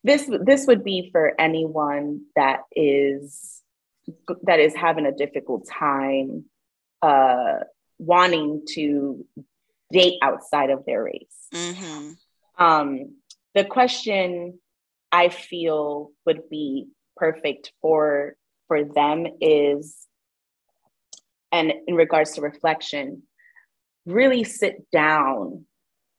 [0.03, 3.61] this this would be for anyone that is
[4.43, 6.45] that is having a difficult time
[7.01, 7.59] uh,
[7.97, 9.25] wanting to
[9.91, 11.47] date outside of their race.
[11.53, 12.11] Mm-hmm.
[12.57, 13.15] Um,
[13.55, 14.59] the question
[15.11, 16.87] I feel would be
[17.17, 18.35] perfect for
[18.67, 19.95] for them is,
[21.51, 23.23] and in regards to reflection,
[24.05, 25.65] really sit down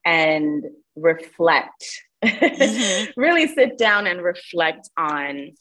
[0.04, 0.64] and
[0.96, 3.10] reflect mm-hmm.
[3.20, 5.52] really sit down and reflect on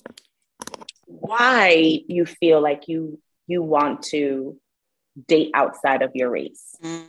[1.05, 4.59] why you feel like you you want to
[5.27, 6.75] date outside of your race.
[6.83, 7.05] Mm,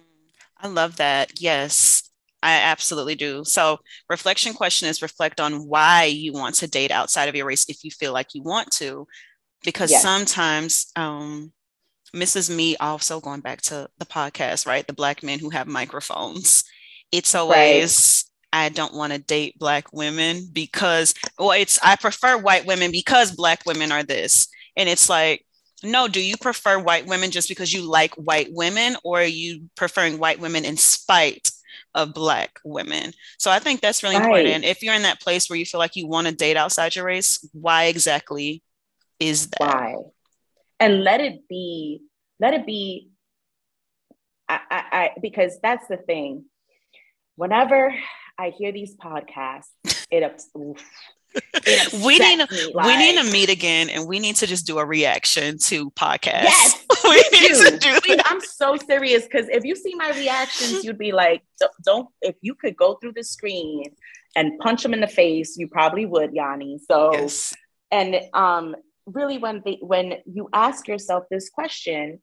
[0.62, 1.40] I love that.
[1.40, 2.10] Yes,
[2.42, 3.44] I absolutely do.
[3.44, 3.78] So,
[4.08, 7.84] reflection question is reflect on why you want to date outside of your race if
[7.84, 9.06] you feel like you want to,
[9.64, 10.02] because yes.
[10.02, 11.52] sometimes, um,
[12.14, 12.54] Mrs.
[12.54, 14.86] Me also going back to the podcast, right?
[14.86, 16.64] The black men who have microphones.
[17.12, 22.66] It's always I don't want to date black women because well it's I prefer white
[22.66, 24.48] women because black women are this.
[24.76, 25.44] And it's like
[25.82, 29.68] no, do you prefer white women just because you like white women or are you
[29.76, 31.50] preferring white women in spite
[31.94, 33.12] of black women?
[33.38, 34.24] So I think that's really right.
[34.24, 34.64] important.
[34.64, 37.04] If you're in that place where you feel like you want to date outside your
[37.04, 38.62] race, why exactly
[39.18, 39.60] is that?
[39.60, 39.96] Why?
[40.78, 42.02] And let it be,
[42.38, 43.10] let it be
[44.50, 46.44] I, I, I because that's the thing.
[47.36, 47.94] Whenever
[48.36, 49.68] I hear these podcasts,
[50.10, 50.82] it, ups, it
[52.04, 54.78] we need to, like, we need to meet again and we need to just do
[54.78, 56.44] a reaction to podcasts.
[56.44, 60.98] Yes, we need to do I'm so serious because if you see my reactions, you'd
[60.98, 61.42] be like,
[61.84, 63.84] don't, if you could go through the screen
[64.36, 66.78] and punch them in the face, you probably would, Yanni.
[66.88, 67.54] So, yes.
[67.90, 68.76] and um,
[69.06, 72.20] really, when they, when you ask yourself this question,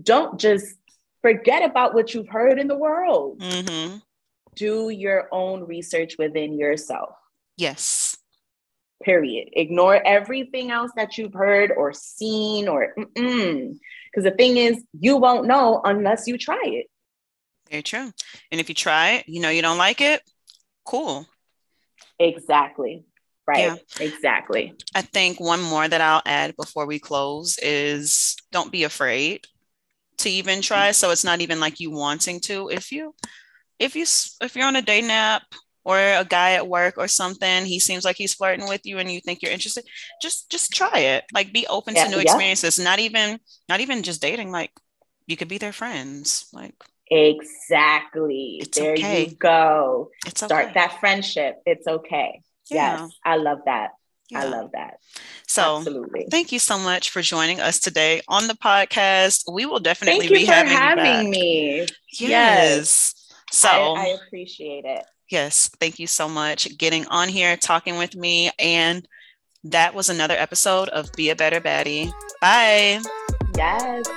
[0.00, 0.76] don't just
[1.20, 3.40] forget about what you've heard in the world.
[3.40, 3.98] Mm-hmm
[4.54, 7.10] do your own research within yourself.
[7.56, 8.01] Yes.
[9.02, 9.48] Period.
[9.52, 15.46] Ignore everything else that you've heard or seen or because the thing is, you won't
[15.46, 16.86] know unless you try it.
[17.70, 18.12] Very true.
[18.50, 20.22] And if you try it, you know you don't like it,
[20.84, 21.26] cool.
[22.18, 23.04] Exactly.
[23.46, 23.58] Right.
[23.58, 23.76] Yeah.
[23.98, 24.74] Exactly.
[24.94, 29.46] I think one more that I'll add before we close is don't be afraid
[30.18, 30.92] to even try.
[30.92, 32.68] So it's not even like you wanting to.
[32.68, 33.14] If you
[33.78, 35.42] if you if you're on a day nap
[35.84, 39.10] or a guy at work or something, he seems like he's flirting with you and
[39.10, 39.84] you think you're interested,
[40.20, 41.24] just just try it.
[41.32, 42.22] Like be open yeah, to new yeah.
[42.22, 42.78] experiences.
[42.78, 43.38] Not even
[43.68, 44.50] not even just dating.
[44.50, 44.70] Like
[45.26, 46.48] you could be their friends.
[46.52, 46.74] Like
[47.10, 48.58] exactly.
[48.60, 49.26] It's there okay.
[49.26, 50.10] you go.
[50.26, 50.74] It's Start okay.
[50.74, 51.56] that friendship.
[51.66, 52.42] It's okay.
[52.70, 53.02] Yeah.
[53.02, 53.90] Yes, I love that.
[54.30, 54.40] Yeah.
[54.40, 54.98] I love that.
[55.46, 56.26] So, Absolutely.
[56.30, 59.44] thank you so much for joining us today on the podcast.
[59.52, 61.80] We will definitely be having, having me.
[62.12, 62.20] Yes.
[62.20, 63.14] yes.
[63.50, 65.04] So I, I appreciate it.
[65.30, 65.70] Yes.
[65.80, 68.50] Thank you so much getting on here, talking with me.
[68.58, 69.06] And
[69.64, 72.12] that was another episode of Be a Better Baddie.
[72.40, 73.00] Bye.
[73.56, 74.08] Yes.